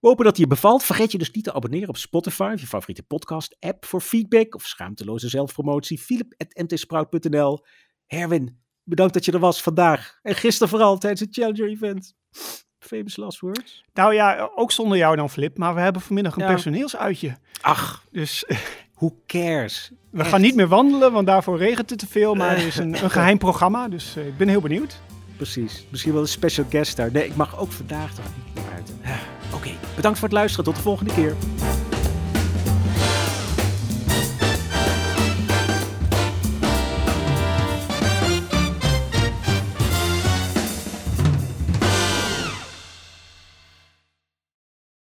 We 0.00 0.08
hopen 0.08 0.24
dat 0.24 0.32
het 0.32 0.42
je 0.42 0.48
bevalt. 0.48 0.84
Vergeet 0.84 1.12
je 1.12 1.18
dus 1.18 1.30
niet 1.30 1.44
te 1.44 1.52
abonneren 1.52 1.88
op 1.88 1.96
Spotify 1.96 2.54
je 2.56 2.66
favoriete 2.66 3.02
podcast-app 3.02 3.84
voor 3.84 4.00
feedback 4.00 4.54
of 4.54 4.66
schaamteloze 4.66 5.28
zelfpromotie. 5.28 5.98
Philip.mtsprout.nl 5.98 7.64
Herwin, 8.16 8.58
bedankt 8.84 9.14
dat 9.14 9.24
je 9.24 9.32
er 9.32 9.38
was 9.38 9.62
vandaag. 9.62 10.18
En 10.22 10.34
gisteren 10.34 10.68
vooral 10.68 10.98
tijdens 10.98 11.20
het 11.20 11.34
Challenger-event. 11.34 12.14
Famous 12.78 13.16
last 13.16 13.40
words. 13.40 13.84
Nou 13.94 14.14
ja, 14.14 14.50
ook 14.54 14.72
zonder 14.72 14.98
jou 14.98 15.16
dan, 15.16 15.30
Flip. 15.30 15.58
Maar 15.58 15.74
we 15.74 15.80
hebben 15.80 16.02
vanmiddag 16.02 16.34
een 16.36 16.42
Ja. 16.42 16.48
personeelsuitje. 16.48 17.36
Ach, 17.60 18.04
Dus 18.10 18.44
who 18.98 19.16
cares? 19.26 19.90
we 20.10 20.20
Echt. 20.20 20.28
gaan 20.28 20.40
niet 20.40 20.54
meer 20.54 20.68
wandelen, 20.68 21.12
want 21.12 21.26
daarvoor 21.26 21.58
regent 21.58 21.90
het 21.90 21.98
te 21.98 22.06
veel. 22.06 22.34
Maar 22.34 22.56
er 22.56 22.66
is 22.66 22.76
een, 22.76 23.02
een 23.02 23.10
geheim 23.20 23.38
programma, 23.38 23.88
dus 23.88 24.16
eh, 24.16 24.26
ik 24.26 24.36
ben 24.36 24.48
heel 24.48 24.60
benieuwd. 24.60 25.00
Precies. 25.36 25.86
Misschien 25.90 26.12
wel 26.12 26.22
een 26.22 26.28
special 26.28 26.66
guest 26.70 26.96
daar. 26.96 27.12
Nee, 27.12 27.24
ik 27.26 27.36
mag 27.36 27.58
ook 27.58 27.72
vandaag 27.72 28.14
toch 28.14 28.24
niet 28.44 28.54
naar 28.54 28.64
buiten. 28.72 29.00
Ah, 29.04 29.54
Oké, 29.54 29.70
bedankt 29.96 30.18
voor 30.18 30.28
het 30.28 30.36
luisteren. 30.36 30.64
Tot 30.64 30.76
de 30.76 30.82
volgende 30.82 31.14
keer. 31.14 31.34